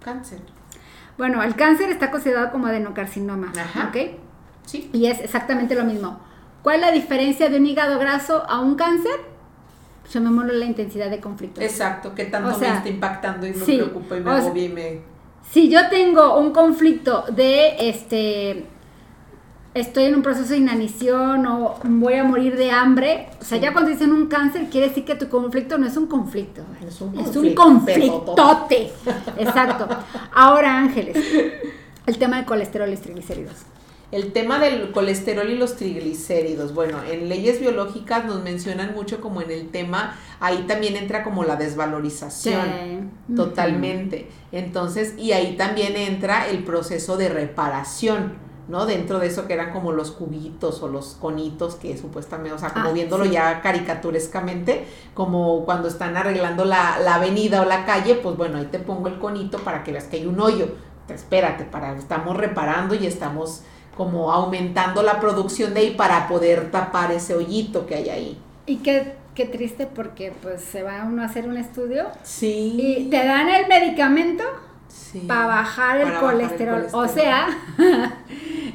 cáncer. 0.05 0.39
Bueno, 1.19 1.43
el 1.43 1.57
cáncer 1.57 1.91
está 1.91 2.13
considerado 2.13 2.53
como 2.53 2.69
adenocarcinoma, 2.69 3.53
Ajá. 3.59 3.89
¿ok? 3.89 4.13
Sí. 4.65 4.89
Y 4.93 5.07
es 5.07 5.19
exactamente 5.21 5.75
lo 5.75 5.83
mismo. 5.85 6.21
¿Cuál 6.63 6.77
es 6.77 6.81
la 6.83 6.93
diferencia 6.93 7.49
de 7.51 7.57
un 7.59 7.67
hígado 7.67 7.99
graso 7.99 8.45
a 8.49 8.61
un 8.61 8.77
cáncer? 8.77 9.21
Llamémoslo 10.13 10.53
la 10.53 10.65
intensidad 10.65 11.11
de 11.11 11.21
conflicto. 11.21 11.61
Exacto, 11.61 12.15
que 12.15 12.27
tanto 12.27 12.51
O 12.51 12.55
sea, 12.55 12.71
me 12.71 12.77
está 12.79 12.89
impactando 12.89 13.47
y 13.47 13.51
me 13.53 13.65
sí, 13.65 13.77
preocupa 13.79 14.17
y 14.17 14.21
me 14.21 14.31
agobia 14.31 14.65
y 14.65 14.69
me... 14.69 15.12
si 15.51 15.69
yo 15.69 15.89
tengo 15.91 16.39
un 16.39 16.53
conflicto 16.53 17.25
de 17.31 17.89
este 17.89 18.67
estoy 19.75 20.05
en 20.05 20.15
un 20.17 20.23
proceso 20.23 20.51
de 20.51 20.59
inanición 20.59 21.47
o 21.47 21.77
voy 21.85 22.15
a 22.15 22.25
morir 22.25 22.57
de 22.57 22.71
hambre, 22.71 23.29
o 23.41 23.45
sea, 23.45 23.59
ya 23.59 23.73
cuando 23.73 23.91
dicen 23.91 24.13
un 24.13 24.27
cáncer 24.27 24.69
quiere 24.69 24.89
decir 24.89 25.05
que 25.05 25.15
tu 25.15 25.29
conflicto 25.29 25.79
no 25.79 25.87
es 25.87 25.97
un 25.97 26.07
conflicto, 26.07 26.63
es 26.87 27.01
un, 27.01 27.19
es 27.19 27.35
un 27.35 27.55
conflictote. 27.55 28.93
Exacto. 29.39 29.89
Ahora, 30.33 30.79
Ángeles, 30.79 31.17
el 32.07 32.19
tema 32.19 32.37
del 32.37 32.45
colesterol 32.45 32.93
y 32.93 32.97
triglicéridos. 32.97 33.65
El 34.13 34.33
tema 34.33 34.59
del 34.59 34.93
colesterol 34.93 35.49
y 35.49 35.57
los 35.57 35.77
triglicéridos, 35.77 36.75
bueno, 36.75 37.03
en 37.03 37.31
leyes 37.31 37.59
biológicas 37.59 38.27
nos 38.27 38.43
mencionan 38.43 38.95
mucho 38.95 39.23
como 39.23 39.41
en 39.41 39.51
el 39.51 39.71
tema, 39.71 40.19
ahí 40.39 40.67
también 40.69 40.97
entra 40.97 41.25
como 41.25 41.45
la 41.45 41.57
desvalorización, 41.57 43.11
totalmente. 43.35 44.29
Entonces, 44.53 45.15
y 45.17 45.33
ahí 45.33 45.57
también 45.57 45.97
entra 45.97 46.47
el 46.49 46.63
proceso 46.63 47.17
de 47.17 47.31
reparación 47.31 48.53
¿no? 48.69 48.87
Dentro 48.87 49.19
de 49.19 49.27
eso 49.27 49.47
que 49.47 49.55
eran 49.55 49.73
como 49.73 49.93
los 49.93 50.13
cubitos 50.13 50.83
o 50.83 50.89
los 50.89 51.17
conitos 51.21 51.75
que 51.75 51.97
supuestamente, 51.97 52.53
o 52.53 52.59
sea, 52.59 52.71
como 52.71 52.91
ah, 52.91 52.93
viéndolo 52.93 53.25
ya 53.25 53.61
caricaturescamente, 53.61 54.87
como 55.15 55.65
cuando 55.65 55.89
están 55.89 56.17
arreglando 56.17 56.65
la, 56.65 56.95
avenida 57.15 57.63
o 57.63 57.65
la 57.65 57.85
calle, 57.85 58.15
pues 58.15 58.37
bueno, 58.37 58.59
ahí 58.59 58.67
te 58.67 58.79
pongo 58.79 59.09
el 59.09 59.19
conito 59.19 59.59
para 59.59 59.83
que 59.83 59.93
veas 59.93 60.05
que 60.05 60.19
hay 60.19 60.27
un 60.27 60.41
hoyo. 60.41 60.69
Espérate, 61.09 61.65
para, 61.65 61.97
estamos 61.97 62.37
reparando 62.37 62.95
y 62.95 63.07
estamos 63.07 63.63
como 64.03 64.33
aumentando 64.33 65.01
la 65.01 65.21
producción 65.21 65.75
de 65.75 65.81
ahí 65.81 65.91
para 65.93 66.27
poder 66.27 66.73
tapar 66.73 67.13
ese 67.13 67.37
hoyito 67.37 67.87
que 67.87 67.95
hay 67.95 68.09
ahí. 68.09 68.39
Y 68.67 68.79
qué, 68.79 69.15
qué 69.37 69.45
triste 69.45 69.87
porque 69.87 70.33
pues 70.43 70.61
se 70.61 70.83
va 70.83 71.05
uno 71.05 71.23
a 71.23 71.27
hacer 71.27 71.47
un 71.47 71.57
estudio. 71.57 72.07
Sí. 72.25 72.75
Y 72.81 73.11
te 73.11 73.25
dan 73.25 73.49
el 73.49 73.69
medicamento 73.69 74.43
para 75.29 75.47
bajar, 75.47 76.01
el, 76.01 76.15
colesterol. 76.15 76.89
O 76.91 77.07
sea, 77.07 77.47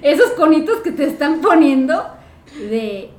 esos 0.01 0.29
conitos 0.31 0.77
que 0.77 0.93
te 0.93 1.03
están 1.03 1.41
poniendo 1.41 2.07
de 2.57 3.11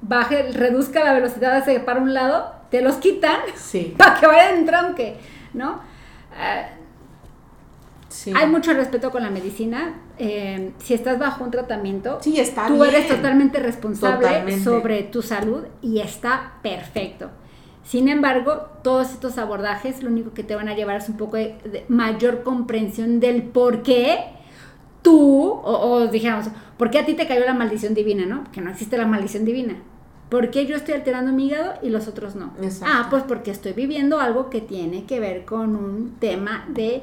baje, 0.00 0.52
reduzca 0.52 1.02
la 1.02 1.12
velocidad 1.12 1.56
hacia 1.56 1.84
para 1.84 2.00
un 2.00 2.14
lado, 2.14 2.54
te 2.70 2.82
los 2.82 2.98
quitan 2.98 3.40
para 3.98 4.20
que 4.20 4.26
vayan 4.28 4.58
en 4.58 4.66
tronque, 4.66 5.16
¿no? 5.54 5.80
Hay 8.34 8.46
mucho 8.48 8.72
respeto 8.72 9.10
con 9.10 9.22
la 9.22 9.30
medicina. 9.30 9.94
Eh, 10.18 10.72
si 10.78 10.94
estás 10.94 11.18
bajo 11.18 11.44
un 11.44 11.50
tratamiento, 11.50 12.18
tú 12.68 12.84
eres 12.84 13.08
totalmente 13.08 13.58
responsable 13.58 14.60
sobre 14.60 15.02
tu 15.04 15.22
salud 15.22 15.64
y 15.80 16.00
está 16.00 16.54
perfecto. 16.62 17.30
Sin 17.84 18.08
embargo, 18.08 18.68
todos 18.82 19.10
estos 19.10 19.38
abordajes 19.38 20.02
lo 20.02 20.10
único 20.10 20.32
que 20.32 20.44
te 20.44 20.54
van 20.54 20.68
a 20.68 20.74
llevar 20.74 20.96
es 20.96 21.08
un 21.08 21.16
poco 21.16 21.36
de, 21.36 21.84
mayor 21.88 22.42
comprensión 22.42 23.18
del 23.18 23.42
por 23.42 23.82
qué 23.82 24.18
tú, 25.02 25.60
o, 25.64 26.06
dijéramos, 26.06 26.46
¿por 26.76 26.90
qué 26.90 27.00
a 27.00 27.06
ti 27.06 27.14
te 27.14 27.26
cayó 27.26 27.44
la 27.44 27.54
maldición 27.54 27.92
divina, 27.92 28.24
no? 28.24 28.44
Que 28.52 28.60
no 28.60 28.70
existe 28.70 28.96
la 28.96 29.06
maldición 29.06 29.44
divina. 29.44 29.76
¿Por 30.28 30.50
qué 30.50 30.64
yo 30.64 30.76
estoy 30.76 30.94
alterando 30.94 31.32
mi 31.32 31.48
hígado 31.48 31.74
y 31.82 31.90
los 31.90 32.08
otros 32.08 32.36
no? 32.36 32.54
Ah, 32.82 33.08
pues 33.10 33.24
porque 33.24 33.50
estoy 33.50 33.72
viviendo 33.72 34.20
algo 34.20 34.48
que 34.48 34.60
tiene 34.60 35.04
que 35.04 35.20
ver 35.20 35.44
con 35.44 35.76
un 35.76 36.16
tema 36.20 36.64
de 36.68 37.02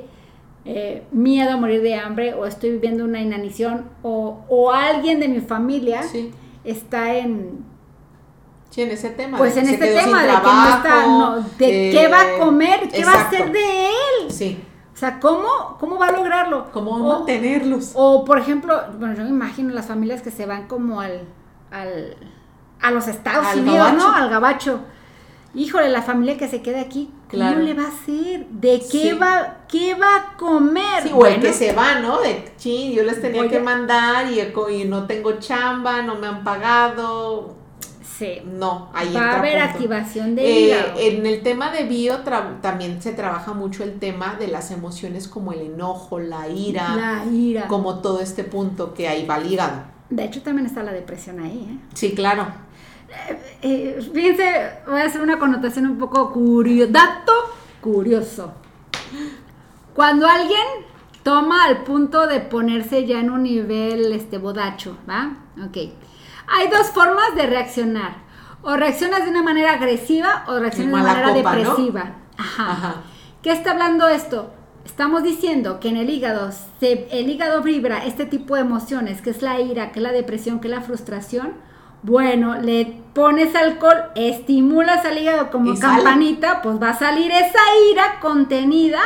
eh, 0.66 1.04
miedo 1.12 1.52
a 1.52 1.58
morir 1.58 1.82
de 1.82 1.96
hambre 1.96 2.34
o 2.34 2.46
estoy 2.46 2.72
viviendo 2.72 3.04
una 3.04 3.22
inanición 3.22 3.86
o, 4.04 4.46
o 4.50 4.72
alguien 4.72 5.20
de 5.20 5.28
mi 5.28 5.42
familia 5.42 6.02
está 6.64 7.16
en 7.16 7.70
Sí, 8.70 8.84
en 8.84 8.92
ese 8.92 9.10
tema. 9.10 9.38
Pues 9.38 9.58
en 9.58 9.68
este 9.68 9.96
tema 9.96 10.22
de 10.22 10.28
que 10.28 10.44
no 10.44 10.70
está, 10.70 11.08
no, 11.08 11.42
de 11.58 11.90
qué 11.92 12.08
va 12.08 12.22
a 12.22 12.38
comer, 12.38 12.88
qué 12.88 13.04
va 13.04 13.14
a 13.14 13.22
hacer 13.22 13.52
de 13.52 13.88
él. 13.88 14.30
Sí. 14.32 14.64
O 14.94 14.98
sea, 14.98 15.20
¿cómo, 15.20 15.78
cómo 15.80 15.98
va 15.98 16.08
a 16.08 16.12
lograrlo? 16.12 16.70
¿Cómo 16.72 17.00
mantenerlos? 17.00 17.94
O, 17.96 18.26
por 18.26 18.38
ejemplo, 18.38 18.80
bueno, 19.00 19.16
yo 19.16 19.24
me 19.24 19.30
imagino 19.30 19.74
las 19.74 19.88
familias 19.88 20.22
que 20.22 20.30
se 20.30 20.46
van 20.46 20.68
como 20.68 21.02
al, 21.02 21.22
al 21.72 22.16
a 22.82 22.92
los 22.92 23.08
Estados 23.08 23.56
Unidos, 23.56 23.94
¿no? 23.94 24.12
Al 24.14 24.30
gabacho. 24.30 24.82
Híjole, 25.56 25.90
la 25.90 26.02
familia 26.02 26.38
que 26.38 26.48
se 26.48 26.62
queda 26.62 26.82
aquí, 26.82 27.10
¿cómo 27.30 27.56
le 27.56 27.74
va 27.74 27.84
a 27.84 27.88
hacer? 27.88 28.46
¿De 28.48 28.82
qué 28.92 29.14
va 29.16 29.58
qué 29.68 29.96
va 29.96 30.16
a 30.16 30.38
comer? 30.38 31.04
Sí, 31.04 31.12
o 31.14 31.26
el 31.26 31.40
que 31.40 31.54
se 31.54 31.74
va, 31.74 32.00
¿no? 32.00 32.22
De 32.22 32.52
chin, 32.58 32.92
yo 32.92 33.04
les 33.04 33.22
tenía 33.22 33.48
que 33.48 33.60
mandar 33.60 34.28
y, 34.32 34.40
y 34.40 34.86
no 34.86 35.08
tengo 35.08 35.34
chamba, 35.40 36.02
no 36.02 36.16
me 36.16 36.28
han 36.28 36.44
pagado 36.44 37.60
no, 38.46 38.90
ahí 38.94 39.14
Va 39.14 39.32
a 39.32 39.40
haber 39.40 39.60
activación 39.60 40.36
de 40.36 40.72
eh, 40.72 40.94
En 40.98 41.26
el 41.26 41.42
tema 41.42 41.72
de 41.72 41.84
bio 41.84 42.20
también 42.62 43.02
se 43.02 43.14
trabaja 43.14 43.54
mucho 43.54 43.84
el 43.84 44.00
tema 44.00 44.36
de 44.36 44.48
las 44.48 44.72
emociones 44.72 45.28
como 45.28 45.54
el 45.54 45.62
enojo, 45.62 46.20
la 46.20 46.48
ira. 46.48 46.96
La 46.96 47.26
ira. 47.26 47.68
Como 47.68 48.00
todo 48.00 48.22
este 48.22 48.44
punto 48.44 48.94
que 48.94 49.08
ahí 49.08 49.26
va 49.26 49.40
ligado. 49.40 49.84
De 50.10 50.26
hecho, 50.26 50.42
también 50.42 50.66
está 50.66 50.84
la 50.84 50.92
depresión 50.92 51.40
ahí, 51.40 51.68
¿eh? 51.70 51.78
Sí, 51.94 52.14
claro. 52.14 52.48
Eh, 53.62 54.00
fíjense, 54.14 54.72
voy 54.88 55.02
a 55.02 55.06
hacer 55.06 55.22
una 55.22 55.40
connotación 55.40 55.86
un 55.88 55.98
poco 55.98 56.32
curioso. 56.32 56.92
Dato 56.92 57.34
curioso. 57.82 58.54
Cuando 59.94 60.28
alguien 60.28 60.62
toma 61.24 61.66
al 61.66 61.84
punto 61.84 62.28
de 62.28 62.40
ponerse 62.40 63.06
ya 63.06 63.20
en 63.20 63.30
un 63.30 63.44
nivel 63.44 64.14
este 64.14 64.38
bodacho, 64.38 64.98
¿va? 65.08 65.34
Ok 65.66 65.78
hay 66.50 66.68
dos 66.68 66.88
formas 66.88 67.36
de 67.36 67.46
reaccionar. 67.46 68.18
O 68.62 68.76
reaccionas 68.76 69.24
de 69.24 69.30
una 69.30 69.44
manera 69.44 69.74
agresiva 69.74 70.44
o 70.48 70.60
reaccionas 70.60 70.92
de 70.92 71.00
una 71.00 71.14
manera 71.14 71.34
depresiva. 71.34 72.16
Ajá. 72.38 72.96
¿Qué 73.42 73.52
está 73.52 73.72
hablando 73.72 74.08
esto? 74.08 74.52
Estamos 74.86 75.24
diciendo 75.24 75.80
que 75.80 75.90
en 75.90 75.98
el 75.98 76.10
hígado, 76.10 76.52
se, 76.80 77.08
el 77.12 77.30
hígado 77.30 77.62
vibra 77.62 78.06
este 78.06 78.26
tipo 78.26 78.56
de 78.56 78.62
emociones, 78.62 79.22
que 79.22 79.30
es 79.30 79.42
la 79.42 79.62
ira, 79.62 79.92
que 79.92 80.00
es 80.00 80.04
la 80.04 80.12
depresión, 80.12 80.60
que 80.60 80.68
es 80.68 80.74
la 80.74 80.82
frustración. 80.82 81.54
Bueno, 82.02 82.56
le 82.62 82.86
pones 83.14 83.56
alcohol, 83.56 83.98
estimulas 84.16 85.06
al 85.06 85.18
hígado 85.18 85.52
como 85.52 85.78
campanita, 85.78 86.62
pues 86.62 86.82
va 86.82 86.92
a 86.92 86.98
salir 86.98 87.32
esa 87.32 87.60
ira 87.92 88.20
contenida 88.22 89.02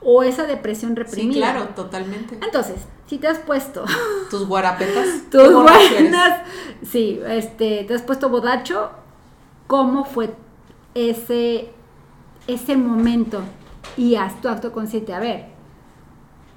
o 0.00 0.22
esa 0.22 0.44
depresión 0.44 0.96
reprimida. 0.96 1.32
Sí, 1.32 1.38
claro, 1.38 1.68
totalmente. 1.76 2.38
Entonces, 2.42 2.76
si 3.06 3.18
te 3.18 3.28
has 3.28 3.38
puesto 3.38 3.84
tus 4.30 4.46
guarapetas, 4.46 5.30
tus 5.30 5.52
buenas, 5.52 6.40
sí, 6.84 7.20
este, 7.28 7.84
te 7.84 7.94
has 7.94 8.02
puesto 8.02 8.28
bodacho, 8.28 8.90
¿cómo 9.66 10.04
fue 10.04 10.34
ese 10.94 11.70
ese 12.48 12.76
momento? 12.76 13.42
Y 13.96 14.16
haz 14.16 14.40
tu 14.40 14.48
acto 14.48 14.72
consciente, 14.72 15.14
a 15.14 15.20
ver, 15.20 15.51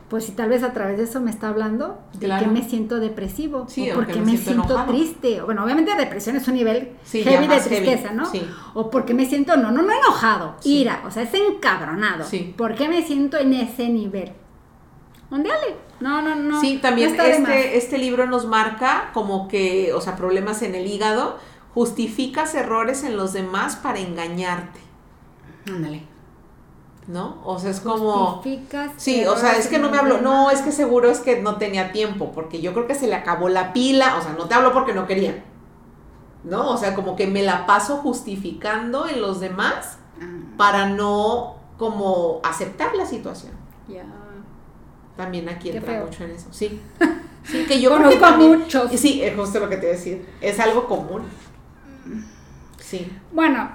pues 0.09 0.25
si 0.25 0.33
tal 0.33 0.49
vez 0.49 0.61
a 0.61 0.71
través 0.71 0.97
de 0.97 1.05
eso 1.05 1.19
me 1.19 1.31
está 1.31 1.49
hablando 1.49 1.99
de 2.13 2.27
que 2.27 2.47
me 2.47 2.61
siento 2.61 2.99
depresivo 2.99 3.61
o 3.61 3.95
porque 3.95 4.21
me, 4.21 4.37
siento, 4.37 4.85
triste. 4.85 5.41
Bueno, 5.41 5.63
obviamente 5.63 5.95
depresión 5.95 6.35
es 6.35 6.47
un 6.47 6.53
nivel 6.53 6.91
heavy 7.11 7.47
de 7.47 7.59
tristeza, 7.59 8.11
¿no? 8.11 8.29
O 8.75 8.91
porque 8.91 9.13
me 9.13 9.25
siento, 9.25 9.57
no, 9.57 9.71
no, 9.71 9.81
no 9.81 9.91
enojado, 9.91 10.55
ira, 10.63 11.01
o 11.07 11.11
sea, 11.11 11.23
es 11.23 11.33
encabronado. 11.33 12.25
¿Por 12.55 12.75
qué 12.75 12.87
me 12.87 13.01
siento 13.03 13.37
en 13.37 13.53
ese 13.53 13.89
nivel? 13.89 14.31
Mondiale. 15.31 15.75
No, 15.99 16.21
no, 16.21 16.35
no. 16.35 16.61
Sí, 16.61 16.77
también 16.81 17.19
este, 17.19 17.77
este 17.77 17.97
libro 17.97 18.27
nos 18.27 18.45
marca 18.45 19.09
como 19.13 19.47
que, 19.47 19.91
o 19.93 20.01
sea, 20.01 20.15
problemas 20.15 20.61
en 20.61 20.75
el 20.75 20.85
hígado, 20.85 21.39
justificas 21.73 22.53
errores 22.53 23.03
en 23.03 23.17
los 23.17 23.33
demás 23.33 23.75
para 23.75 23.99
engañarte. 23.99 24.79
Ándale. 25.67 26.14
¿No? 27.07 27.41
O 27.45 27.59
sea, 27.59 27.69
es 27.69 27.79
como... 27.79 28.41
Sí, 28.97 29.25
o 29.25 29.37
sea, 29.37 29.57
es 29.57 29.67
que 29.67 29.77
no 29.77 29.89
me 29.89 29.97
habló, 29.97 30.21
no, 30.21 30.49
es 30.49 30.61
que 30.61 30.71
seguro 30.71 31.09
es 31.09 31.19
que 31.19 31.41
no 31.41 31.57
tenía 31.57 31.91
tiempo, 31.91 32.31
porque 32.33 32.61
yo 32.61 32.73
creo 32.73 32.87
que 32.87 32.95
se 32.95 33.07
le 33.07 33.15
acabó 33.15 33.49
la 33.49 33.73
pila, 33.73 34.17
o 34.17 34.21
sea, 34.21 34.33
no 34.33 34.45
te 34.45 34.55
hablo 34.55 34.73
porque 34.73 34.93
no 34.93 35.05
quería, 35.05 35.43
¿no? 36.43 36.71
O 36.71 36.77
sea, 36.77 36.95
como 36.95 37.15
que 37.15 37.27
me 37.27 37.43
la 37.43 37.65
paso 37.65 37.97
justificando 37.97 39.07
en 39.07 39.21
los 39.21 39.39
demás 39.39 39.97
ah. 40.21 40.25
para 40.57 40.89
no 40.89 41.57
como 41.77 42.39
aceptar 42.43 42.95
la 42.95 43.05
situación. 43.05 43.53
Ya. 43.87 44.05
También 45.15 45.47
aquí 45.47 45.69
entra 45.69 46.03
mucho 46.03 46.23
en 46.23 46.31
eso, 46.31 46.47
sí. 46.51 46.81
Sí, 47.45 47.63
que 47.67 47.79
yo 47.79 47.91
Conozco 47.91 48.17
creo 48.17 48.31
que 48.31 48.57
muchos. 48.57 48.91
Sí, 48.99 49.21
es 49.21 49.35
justo 49.35 49.59
lo 49.59 49.69
que 49.69 49.77
te 49.77 49.85
iba 49.85 49.93
a 49.93 49.97
decir, 49.97 50.25
es 50.41 50.59
algo 50.59 50.87
común. 50.87 51.21
Sí. 52.79 53.11
Bueno, 53.31 53.69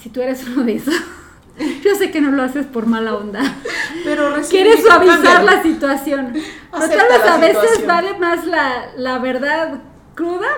si 0.00 0.10
tú 0.10 0.20
eres 0.20 0.46
uno 0.46 0.62
de 0.62 0.76
esos 0.76 0.94
Yo 1.88 1.94
sé 1.94 2.10
que 2.10 2.20
no 2.20 2.30
lo 2.30 2.42
haces 2.42 2.66
por 2.66 2.84
mala 2.84 3.14
onda. 3.14 3.40
Pero 4.04 4.34
quieres 4.50 4.82
suavizar 4.82 5.42
la 5.42 5.62
situación. 5.62 6.34
Pero 6.70 7.02
a 7.32 7.38
veces 7.38 7.86
vale 7.86 8.18
más 8.18 8.44
la, 8.44 8.90
la 8.96 9.18
verdad 9.18 9.80
cruda 10.14 10.48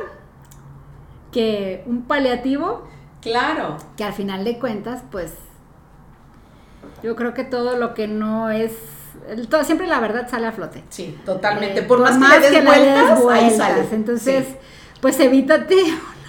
que 1.30 1.84
un 1.86 2.02
paliativo. 2.02 2.88
Claro. 3.22 3.76
Que 3.96 4.02
al 4.02 4.12
final 4.12 4.42
de 4.44 4.58
cuentas, 4.58 5.04
pues, 5.12 5.34
yo 7.02 7.14
creo 7.14 7.32
que 7.32 7.44
todo 7.44 7.76
lo 7.76 7.94
que 7.94 8.08
no 8.08 8.50
es 8.50 8.72
todo, 9.48 9.62
siempre 9.62 9.86
la 9.86 10.00
verdad 10.00 10.28
sale 10.28 10.48
a 10.48 10.52
flote. 10.52 10.82
Sí, 10.88 11.16
totalmente. 11.24 11.80
Eh, 11.80 11.82
por, 11.82 12.00
más, 12.00 12.16
que, 12.38 12.50
le 12.50 12.62
des 12.62 12.64
vueltas, 12.64 13.20
Ahí 13.30 13.50
sale. 13.50 13.86
Entonces, 13.92 14.46
pues 15.00 15.20
evítate 15.20 15.76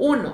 58432141. 0.00 0.32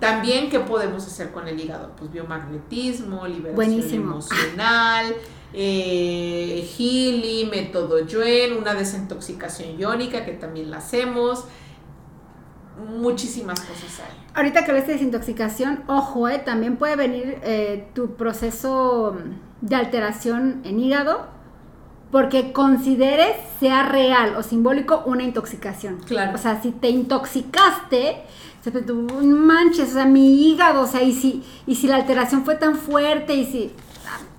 También, 0.00 0.50
¿qué 0.50 0.58
podemos 0.58 1.06
hacer 1.06 1.30
con 1.30 1.46
el 1.46 1.60
hígado? 1.60 1.92
Pues 1.96 2.10
biomagnetismo, 2.10 3.28
liberación 3.28 3.94
emocional 3.94 5.14
eh, 5.52 6.68
Healy, 6.78 7.46
método 7.50 8.06
Yuen, 8.06 8.56
una 8.56 8.74
desintoxicación 8.74 9.78
iónica 9.78 10.24
que 10.24 10.32
también 10.32 10.70
la 10.70 10.78
hacemos. 10.78 11.44
Muchísimas 12.78 13.60
cosas 13.60 14.00
hay. 14.00 14.16
Ahorita 14.34 14.64
que 14.64 14.70
hablas 14.70 14.86
de 14.86 14.94
desintoxicación, 14.94 15.84
ojo, 15.88 16.28
eh, 16.28 16.38
también 16.38 16.76
puede 16.76 16.96
venir 16.96 17.38
eh, 17.42 17.88
tu 17.94 18.14
proceso 18.14 19.16
de 19.60 19.76
alteración 19.76 20.62
en 20.64 20.80
hígado 20.80 21.28
porque 22.10 22.52
consideres 22.52 23.36
sea 23.60 23.84
real 23.84 24.34
o 24.36 24.42
simbólico 24.42 25.02
una 25.04 25.22
intoxicación. 25.22 25.98
Claro. 26.06 26.34
O 26.34 26.38
sea, 26.38 26.60
si 26.60 26.72
te 26.72 26.88
intoxicaste, 26.88 28.22
manches, 29.22 29.90
o 29.90 29.92
sea, 29.92 30.06
mi 30.06 30.48
hígado, 30.48 30.82
o 30.82 30.86
sea, 30.86 31.02
y 31.02 31.12
si, 31.12 31.44
y 31.66 31.76
si 31.76 31.86
la 31.86 31.96
alteración 31.96 32.44
fue 32.44 32.56
tan 32.56 32.76
fuerte 32.76 33.34
y 33.34 33.44
si... 33.44 33.72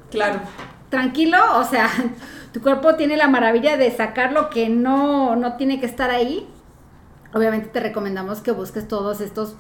Claro 0.10 0.42
tranquilo, 0.92 1.40
o 1.56 1.64
sea, 1.64 1.90
tu 2.54 2.62
cuerpo 2.62 2.94
tiene 2.96 3.18
la 3.18 3.28
maravilla 3.28 3.78
de 3.78 3.90
sacar 3.96 4.34
lo 4.34 4.52
que 4.52 4.70
no, 4.70 5.36
no 5.36 5.56
tiene 5.56 5.80
que 5.80 5.88
estar 5.88 6.12
ahí. 6.12 6.48
Obviamente 7.34 7.70
te 7.70 7.80
recomendamos 7.80 8.42
que 8.42 8.52
busques 8.52 8.88
todos 8.88 9.22
estos 9.22 9.56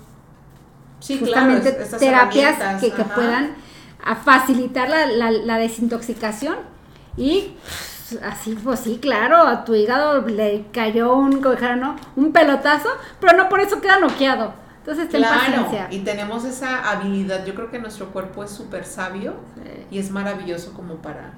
sí, 0.99 1.17
justamente 1.17 1.71
terapias 1.71 2.79
que, 2.79 2.91
puedan 2.91 3.55
facilitar 4.23 4.89
la, 4.89 5.57
desintoxicación 5.57 6.57
y 7.15 7.55
así, 8.23 8.57
pues 8.61 8.81
sí, 8.81 8.99
claro, 9.01 9.47
a 9.47 9.63
tu 9.63 9.73
hígado 9.73 10.21
le 10.27 10.65
cayó 10.73 11.15
un, 11.15 11.41
¿no? 11.41 11.95
un 12.17 12.33
pelotazo, 12.33 12.89
pero 13.21 13.37
no 13.37 13.47
por 13.47 13.61
eso 13.61 13.79
queda 13.79 13.99
noqueado. 13.99 14.53
Entonces, 14.81 15.09
ten 15.09 15.21
claro, 15.21 15.67
y 15.91 15.99
tenemos 15.99 16.43
esa 16.43 16.89
habilidad. 16.89 17.45
Yo 17.45 17.53
creo 17.53 17.69
que 17.69 17.77
nuestro 17.77 18.07
cuerpo 18.07 18.43
es 18.43 18.49
súper 18.49 18.83
sabio 18.83 19.35
y 19.91 19.99
es 19.99 20.09
maravilloso 20.09 20.73
como 20.73 20.95
para, 20.95 21.33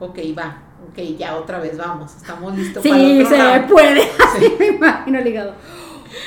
ok, 0.00 0.18
va, 0.36 0.58
ok, 0.90 0.98
ya 1.16 1.36
otra 1.36 1.60
vez 1.60 1.76
vamos, 1.76 2.16
estamos 2.16 2.56
listos 2.56 2.82
para 2.82 3.00
el 3.00 3.24
otro 3.24 3.36
se 3.36 3.60
puede. 3.68 4.02
Sí. 4.38 4.56
me 4.58 4.66
imagino 4.66 5.20
ligado. 5.20 5.54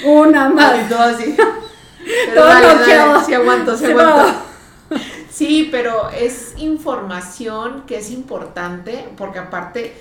Una 0.06 0.50
más. 0.50 0.88
Todo 0.88 1.02
así. 1.02 1.36
todo 2.36 2.46
dale, 2.46 2.86
sí 3.26 3.34
aguanto, 3.34 3.76
sí 3.76 3.86
aguanto. 3.86 4.40
Sí, 5.30 5.70
pero 5.72 6.10
es 6.10 6.54
información 6.58 7.84
que 7.86 7.98
es 7.98 8.12
importante 8.12 9.10
porque 9.18 9.40
aparte 9.40 9.94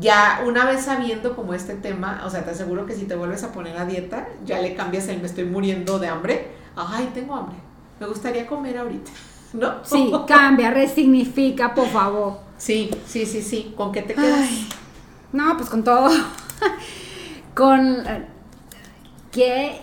ya 0.00 0.42
una 0.46 0.64
vez 0.64 0.84
sabiendo 0.84 1.34
como 1.36 1.54
este 1.54 1.74
tema, 1.74 2.22
o 2.24 2.30
sea, 2.30 2.44
te 2.44 2.50
aseguro 2.50 2.86
que 2.86 2.94
si 2.94 3.04
te 3.04 3.14
vuelves 3.14 3.42
a 3.44 3.52
poner 3.52 3.76
a 3.76 3.84
dieta, 3.84 4.28
ya 4.44 4.60
le 4.60 4.74
cambias 4.74 5.08
el 5.08 5.20
me 5.20 5.26
estoy 5.26 5.44
muriendo 5.44 5.98
de 5.98 6.08
hambre. 6.08 6.48
Ay, 6.74 7.10
tengo 7.14 7.34
hambre. 7.34 7.56
Me 8.00 8.06
gustaría 8.06 8.46
comer 8.46 8.78
ahorita. 8.78 9.10
¿No? 9.52 9.84
Sí, 9.84 10.12
cambia, 10.26 10.70
resignifica, 10.70 11.74
por 11.74 11.88
favor. 11.88 12.38
Sí, 12.58 12.90
sí, 13.06 13.24
sí, 13.26 13.42
sí. 13.42 13.74
¿Con 13.76 13.92
qué 13.92 14.02
te 14.02 14.14
quedas? 14.14 14.48
no, 15.32 15.56
pues 15.56 15.70
con 15.70 15.84
todo. 15.84 16.10
con 17.54 18.04
qué 19.30 19.80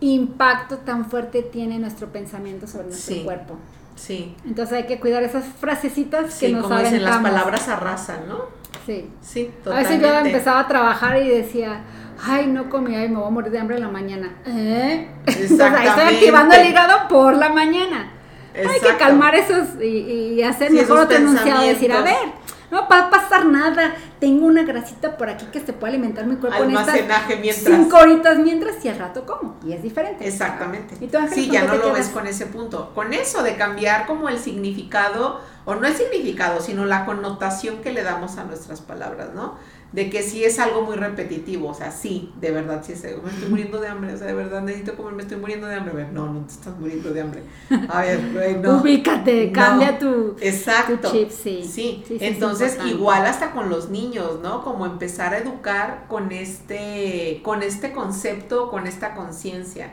impacto 0.00 0.78
tan 0.78 1.08
fuerte 1.08 1.42
tiene 1.42 1.78
nuestro 1.78 2.08
pensamiento 2.08 2.66
sobre 2.66 2.88
nuestro 2.88 3.24
cuerpo. 3.24 3.56
Sí. 3.94 4.34
Entonces 4.44 4.76
hay 4.76 4.86
que 4.86 5.00
cuidar 5.00 5.22
esas 5.22 5.44
frasecitas 5.44 6.38
que 6.38 6.50
nos 6.50 6.64
como 6.64 6.78
dicen, 6.78 7.02
las 7.02 7.18
palabras 7.18 7.68
arrasan, 7.68 8.28
¿no? 8.28 8.65
Sí. 8.86 9.10
Sí, 9.20 9.50
totalmente. 9.64 9.94
A 9.94 9.98
veces 9.98 10.00
yo 10.00 10.26
empezaba 10.26 10.60
a 10.60 10.68
trabajar 10.68 11.20
y 11.20 11.28
decía, 11.28 11.80
ay, 12.24 12.46
no 12.46 12.70
comí, 12.70 12.94
ay, 12.94 13.08
me 13.08 13.16
voy 13.16 13.26
a 13.26 13.30
morir 13.30 13.50
de 13.50 13.58
hambre 13.58 13.76
en 13.76 13.82
la 13.82 13.88
mañana. 13.88 14.36
¿Eh? 14.46 15.08
Ahí 15.26 15.42
estoy 15.42 16.14
activando 16.14 16.54
el 16.54 16.68
hígado 16.68 17.08
por 17.08 17.36
la 17.36 17.48
mañana. 17.48 18.12
Hay 18.54 18.80
que 18.80 18.96
calmar 18.96 19.34
esos 19.34 19.82
y, 19.82 20.40
hacer 20.42 20.70
mejor 20.70 21.00
otro 21.00 21.16
enunciado, 21.16 21.62
decir, 21.62 21.92
a 21.92 22.00
ver, 22.00 22.16
no 22.70 22.88
va 22.88 23.06
a 23.06 23.10
pasar 23.10 23.46
nada. 23.46 23.94
Tengo 24.18 24.46
una 24.46 24.62
grasita 24.64 25.16
por 25.16 25.28
aquí 25.28 25.46
que 25.46 25.60
se 25.60 25.72
puede 25.72 25.94
alimentar 25.94 26.26
mi 26.26 26.36
cuerpo 26.36 26.64
en 26.64 26.70
estas 26.76 26.96
mientras. 27.40 27.76
cinco 27.76 27.98
horitas 27.98 28.38
mientras 28.38 28.84
y 28.84 28.88
al 28.88 28.98
rato 28.98 29.26
como. 29.26 29.56
Y 29.64 29.72
es 29.72 29.82
diferente. 29.82 30.26
Exactamente. 30.26 30.96
sí, 31.32 31.50
ya 31.50 31.64
no 31.64 31.76
lo 31.76 31.92
ves 31.92 32.08
con 32.08 32.26
ese 32.26 32.46
punto. 32.46 32.92
Con 32.94 33.12
eso 33.12 33.42
de 33.42 33.56
cambiar 33.56 34.06
como 34.06 34.28
el 34.28 34.38
significado, 34.38 35.40
o 35.64 35.74
no 35.74 35.86
el 35.86 35.94
significado, 35.94 36.60
sino 36.60 36.86
la 36.86 37.04
connotación 37.04 37.78
que 37.82 37.92
le 37.92 38.02
damos 38.02 38.38
a 38.38 38.44
nuestras 38.44 38.80
palabras, 38.80 39.30
¿no? 39.34 39.58
De 39.92 40.10
que 40.10 40.22
sí 40.22 40.44
es 40.44 40.58
algo 40.58 40.82
muy 40.82 40.96
repetitivo, 40.96 41.68
o 41.68 41.74
sea, 41.74 41.90
sí, 41.90 42.32
de 42.40 42.50
verdad, 42.50 42.82
sí, 42.84 42.92
me 42.92 43.30
estoy 43.30 43.48
muriendo 43.48 43.80
de 43.80 43.88
hambre, 43.88 44.14
o 44.14 44.18
sea, 44.18 44.26
de 44.26 44.34
verdad 44.34 44.62
necesito 44.62 44.96
comer, 44.96 45.14
me 45.14 45.22
estoy 45.22 45.38
muriendo 45.38 45.66
de 45.66 45.76
hambre, 45.76 45.92
a 45.92 45.96
ver, 45.96 46.12
no, 46.12 46.32
no 46.32 46.40
te 46.40 46.52
estás 46.52 46.76
muriendo 46.78 47.12
de 47.12 47.20
hambre, 47.20 47.42
a 47.88 48.00
ver, 48.02 48.58
no. 48.62 48.80
Ubícate, 48.80 49.52
cambia 49.52 49.98
tu, 49.98 50.36
Exacto. 50.40 51.10
chip, 51.10 51.30
sí. 51.30 51.62
Sí, 51.64 52.04
entonces 52.20 52.78
igual 52.86 53.26
hasta 53.26 53.52
con 53.52 53.68
los 53.68 53.90
niños, 53.90 54.40
¿no? 54.42 54.62
Como 54.64 54.86
empezar 54.86 55.34
a 55.34 55.38
educar 55.38 56.06
con 56.08 56.32
este, 56.32 57.40
con 57.42 57.62
este 57.62 57.92
concepto, 57.92 58.70
con 58.70 58.86
esta 58.86 59.14
conciencia, 59.14 59.92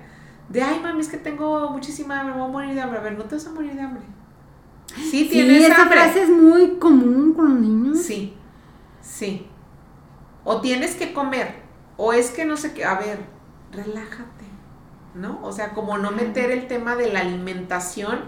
de, 0.49 0.61
ay, 0.61 0.79
mami, 0.81 1.01
es 1.01 1.07
que 1.07 1.17
tengo 1.17 1.69
muchísima 1.69 2.19
hambre, 2.19 2.35
me 2.35 2.41
voy 2.41 2.49
a 2.49 2.51
morir 2.51 2.75
de 2.75 2.81
hambre, 2.81 2.99
a 2.99 3.03
ver, 3.03 3.17
no 3.17 3.23
te 3.25 3.35
vas 3.35 3.47
a 3.47 3.51
morir 3.51 3.73
de 3.73 3.81
hambre. 3.81 4.03
Sí, 4.87 5.27
tienes 5.31 5.65
sí, 5.65 5.71
esa 5.71 5.85
frase 5.87 6.23
es 6.23 6.29
muy 6.29 6.75
común 6.75 7.33
con 7.33 7.49
los 7.49 7.59
niños. 7.59 7.99
Sí, 7.99 8.33
sí 9.01 9.47
o 10.43 10.61
tienes 10.61 10.95
que 10.95 11.13
comer, 11.13 11.55
o 11.97 12.13
es 12.13 12.31
que 12.31 12.45
no 12.45 12.57
sé 12.57 12.73
qué, 12.73 12.85
a 12.85 12.95
ver, 12.95 13.19
relájate, 13.71 14.45
¿no? 15.15 15.39
O 15.43 15.51
sea, 15.51 15.73
como 15.73 15.97
no 15.97 16.11
meter 16.11 16.51
el 16.51 16.67
tema 16.67 16.95
de 16.95 17.11
la 17.11 17.21
alimentación 17.21 18.21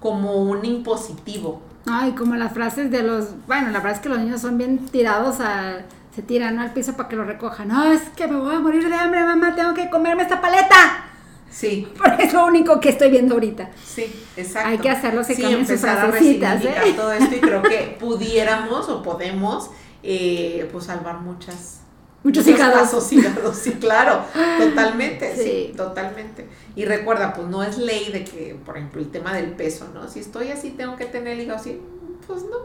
como 0.00 0.36
un 0.36 0.64
impositivo. 0.64 1.62
Ay, 1.86 2.12
como 2.12 2.34
las 2.36 2.52
frases 2.52 2.90
de 2.90 3.02
los, 3.02 3.34
bueno, 3.46 3.70
la 3.70 3.78
verdad 3.78 3.92
es 3.92 4.00
que 4.00 4.08
los 4.08 4.18
niños 4.18 4.40
son 4.40 4.58
bien 4.58 4.86
tirados 4.88 5.40
a, 5.40 5.80
se 6.14 6.22
tiran 6.22 6.58
al 6.58 6.72
piso 6.72 6.94
para 6.94 7.08
que 7.08 7.16
lo 7.16 7.24
recojan. 7.24 7.68
No, 7.68 7.84
es 7.84 8.02
que 8.16 8.26
me 8.26 8.36
voy 8.36 8.54
a 8.54 8.60
morir 8.60 8.88
de 8.88 8.94
hambre, 8.94 9.24
mamá, 9.24 9.54
tengo 9.54 9.74
que 9.74 9.88
comerme 9.88 10.22
esta 10.22 10.40
paleta. 10.40 11.06
Sí. 11.50 11.88
Porque 11.96 12.24
es 12.24 12.32
lo 12.32 12.46
único 12.46 12.80
que 12.80 12.90
estoy 12.90 13.10
viendo 13.10 13.34
ahorita. 13.34 13.70
Sí, 13.84 14.12
exacto. 14.36 14.68
Hay 14.70 14.78
que 14.78 14.90
hacerlo 14.90 15.24
se 15.24 15.34
sí, 15.34 15.44
empezar 15.44 15.98
a 15.98 16.18
¿eh? 16.18 16.94
todo 16.96 17.12
esto 17.12 17.34
y 17.34 17.40
creo 17.40 17.62
que 17.62 17.96
pudiéramos 18.00 18.88
o 18.88 19.02
podemos 19.02 19.70
eh, 20.02 20.68
pues 20.72 20.84
salvar 20.86 21.20
muchas 21.20 21.82
Muchos 22.24 22.46
hígados. 22.46 23.02
sí, 23.02 23.72
claro, 23.80 24.24
totalmente, 24.58 25.34
sí. 25.36 25.72
totalmente. 25.76 26.48
Y 26.76 26.84
recuerda, 26.84 27.32
pues 27.32 27.48
no 27.48 27.64
es 27.64 27.78
ley 27.78 28.12
de 28.12 28.24
que, 28.24 28.56
por 28.64 28.76
ejemplo, 28.76 29.00
el 29.00 29.10
tema 29.10 29.34
del 29.34 29.50
peso, 29.52 29.88
¿no? 29.92 30.08
Si 30.08 30.20
estoy 30.20 30.52
así, 30.52 30.70
tengo 30.70 30.94
que 30.96 31.06
tener 31.06 31.32
el 31.32 31.40
hígado 31.40 31.58
así, 31.58 31.80
pues 32.26 32.44
no, 32.44 32.58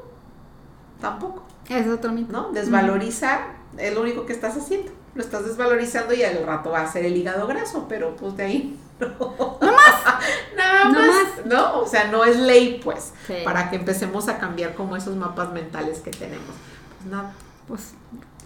tampoco. 1.02 1.44
Es 1.68 1.88
otro 1.88 2.12
mito. 2.12 2.32
¿No? 2.32 2.52
Desvalorizar 2.52 3.58
es 3.78 3.94
lo 3.94 4.02
único 4.02 4.26
que 4.26 4.34
estás 4.34 4.56
haciendo. 4.56 4.92
Lo 5.16 5.24
estás 5.24 5.46
desvalorizando 5.46 6.14
y 6.14 6.24
al 6.24 6.46
rato 6.46 6.70
va 6.70 6.82
a 6.82 6.92
ser 6.92 7.06
el 7.06 7.18
hígado 7.18 7.48
graso, 7.48 7.88
pero 7.90 8.16
pues 8.16 8.38
de 8.38 8.44
ahí 8.44 8.80
no. 9.00 9.58
No 9.60 9.72
más. 9.72 10.04
Nada 10.56 10.86
no 10.86 11.00
más. 11.00 11.46
¿No? 11.46 11.80
O 11.80 11.88
sea, 11.88 12.12
no 12.12 12.24
es 12.24 12.38
ley, 12.38 12.80
pues, 12.84 13.14
para 13.44 13.72
que 13.72 13.78
empecemos 13.78 14.28
a 14.28 14.38
cambiar 14.38 14.76
como 14.76 14.96
esos 14.96 15.16
mapas 15.16 15.52
mentales 15.52 16.00
que 16.00 16.12
tenemos. 16.12 16.54
Pues 17.08 17.12
nada. 17.12 17.34
Pues 17.68 17.94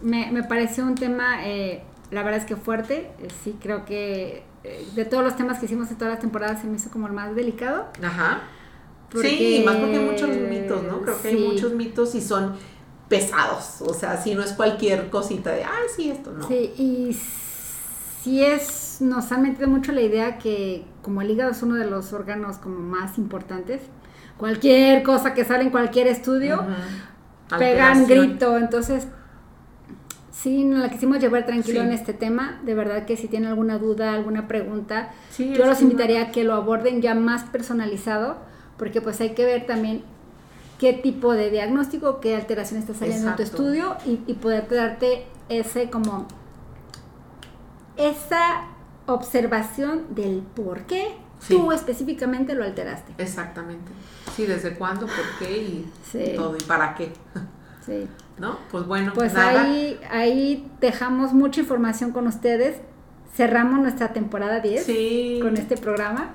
me, 0.01 0.31
me 0.31 0.43
pareció 0.43 0.83
un 0.83 0.95
tema, 0.95 1.47
eh, 1.47 1.83
la 2.11 2.23
verdad 2.23 2.39
es 2.39 2.45
que 2.45 2.55
fuerte. 2.55 3.11
Eh, 3.19 3.27
sí, 3.43 3.55
creo 3.61 3.85
que 3.85 4.43
eh, 4.63 4.87
de 4.95 5.05
todos 5.05 5.23
los 5.23 5.35
temas 5.35 5.59
que 5.59 5.65
hicimos 5.65 5.89
en 5.91 5.97
todas 5.97 6.13
las 6.13 6.21
temporadas 6.21 6.61
se 6.61 6.67
me 6.67 6.75
hizo 6.75 6.89
como 6.89 7.07
el 7.07 7.13
más 7.13 7.35
delicado. 7.35 7.87
Ajá. 8.03 8.41
Sí, 9.19 9.63
más 9.65 9.75
porque 9.75 9.97
hay 9.97 10.05
muchos 10.05 10.29
mitos, 10.29 10.83
¿no? 10.83 11.01
Creo 11.01 11.21
que 11.21 11.27
hay 11.29 11.37
muchos 11.37 11.73
mitos 11.73 12.15
y 12.15 12.21
son 12.21 12.55
pesados, 13.09 13.81
o 13.81 13.93
sea, 13.93 14.15
si 14.15 14.33
no 14.35 14.41
es 14.41 14.53
cualquier 14.53 15.09
cosita 15.09 15.51
de, 15.51 15.65
ay, 15.65 15.87
sí, 15.93 16.09
esto 16.09 16.31
no. 16.31 16.47
Sí, 16.47 16.71
y 16.77 17.19
sí 18.23 18.41
es, 18.41 19.01
nos 19.01 19.29
han 19.33 19.41
metido 19.41 19.67
mucho 19.67 19.91
la 19.91 19.99
idea 19.99 20.37
que 20.37 20.85
como 21.01 21.21
el 21.21 21.29
hígado 21.29 21.51
es 21.51 21.61
uno 21.61 21.75
de 21.75 21.89
los 21.89 22.13
órganos 22.13 22.55
como 22.55 22.79
más 22.79 23.17
importantes, 23.17 23.81
cualquier 24.37 25.03
cosa 25.03 25.33
que 25.33 25.43
sale 25.43 25.63
en 25.63 25.71
cualquier 25.71 26.07
estudio, 26.07 26.65
pegan 27.57 28.07
grito, 28.07 28.57
entonces 28.57 29.07
Sí, 30.41 30.63
nos 30.63 30.79
la 30.79 30.89
quisimos 30.89 31.19
llevar 31.19 31.45
tranquilo 31.45 31.81
en 31.81 31.91
este 31.91 32.13
tema. 32.13 32.59
De 32.63 32.73
verdad 32.73 33.05
que 33.05 33.15
si 33.15 33.27
tienen 33.27 33.49
alguna 33.49 33.77
duda, 33.77 34.13
alguna 34.13 34.47
pregunta, 34.47 35.11
yo 35.37 35.67
los 35.67 35.83
invitaría 35.83 36.23
a 36.23 36.31
que 36.31 36.43
lo 36.43 36.55
aborden 36.55 36.99
ya 36.99 37.13
más 37.13 37.43
personalizado, 37.43 38.37
porque 38.75 39.01
pues 39.01 39.21
hay 39.21 39.35
que 39.35 39.45
ver 39.45 39.67
también 39.67 40.01
qué 40.79 40.93
tipo 40.93 41.33
de 41.33 41.51
diagnóstico, 41.51 42.19
qué 42.21 42.35
alteración 42.35 42.79
está 42.79 42.95
saliendo 42.95 43.29
en 43.29 43.35
tu 43.35 43.43
estudio 43.43 43.97
y, 44.03 44.21
y 44.25 44.33
poder 44.33 44.67
darte 44.67 45.25
ese 45.49 45.91
como 45.91 46.25
esa 47.97 48.67
observación 49.05 50.15
del 50.15 50.41
por 50.55 50.87
qué 50.87 51.09
tú 51.47 51.71
específicamente 51.71 52.53
lo 52.53 52.63
alteraste. 52.63 53.13
Exactamente. 53.17 53.91
Sí, 54.35 54.45
desde 54.45 54.75
cuándo, 54.75 55.07
por 55.07 55.39
qué 55.39 55.57
y, 55.57 56.35
todo 56.35 56.55
y 56.55 56.63
para 56.63 56.95
qué. 56.95 57.13
Sí. 57.85 58.07
¿No? 58.37 58.59
Pues 58.71 58.85
bueno, 58.85 59.11
pues 59.13 59.35
ahí 59.35 59.99
ahí 60.09 60.71
dejamos 60.79 61.33
mucha 61.33 61.61
información 61.61 62.11
con 62.11 62.27
ustedes. 62.27 62.77
Cerramos 63.35 63.79
nuestra 63.79 64.13
temporada 64.13 64.59
10 64.59 65.41
con 65.41 65.57
este 65.57 65.77
programa. 65.77 66.31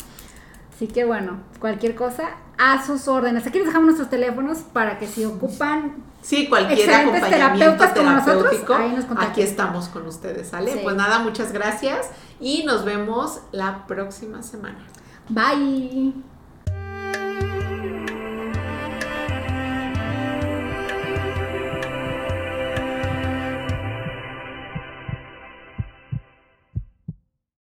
Así 0.74 0.88
que 0.88 1.04
bueno, 1.04 1.38
cualquier 1.58 1.94
cosa, 1.94 2.30
a 2.58 2.84
sus 2.84 3.08
órdenes. 3.08 3.46
Aquí 3.46 3.58
les 3.58 3.68
dejamos 3.68 3.86
nuestros 3.86 4.10
teléfonos 4.10 4.58
para 4.58 4.98
que 4.98 5.06
si 5.06 5.24
ocupan 5.24 6.04
Sí, 6.26 6.48
cualquier 6.48 6.92
acompañamiento 6.92 7.88
terapéutico, 7.94 8.74
aquí 9.16 9.42
estamos 9.42 9.86
con 9.86 10.08
ustedes, 10.08 10.48
¿sale? 10.48 10.80
Pues 10.82 10.96
nada, 10.96 11.20
muchas 11.20 11.52
gracias 11.52 12.10
y 12.40 12.64
nos 12.64 12.84
vemos 12.84 13.42
la 13.52 13.86
próxima 13.86 14.42
semana. 14.42 14.84
Bye. 15.30 16.12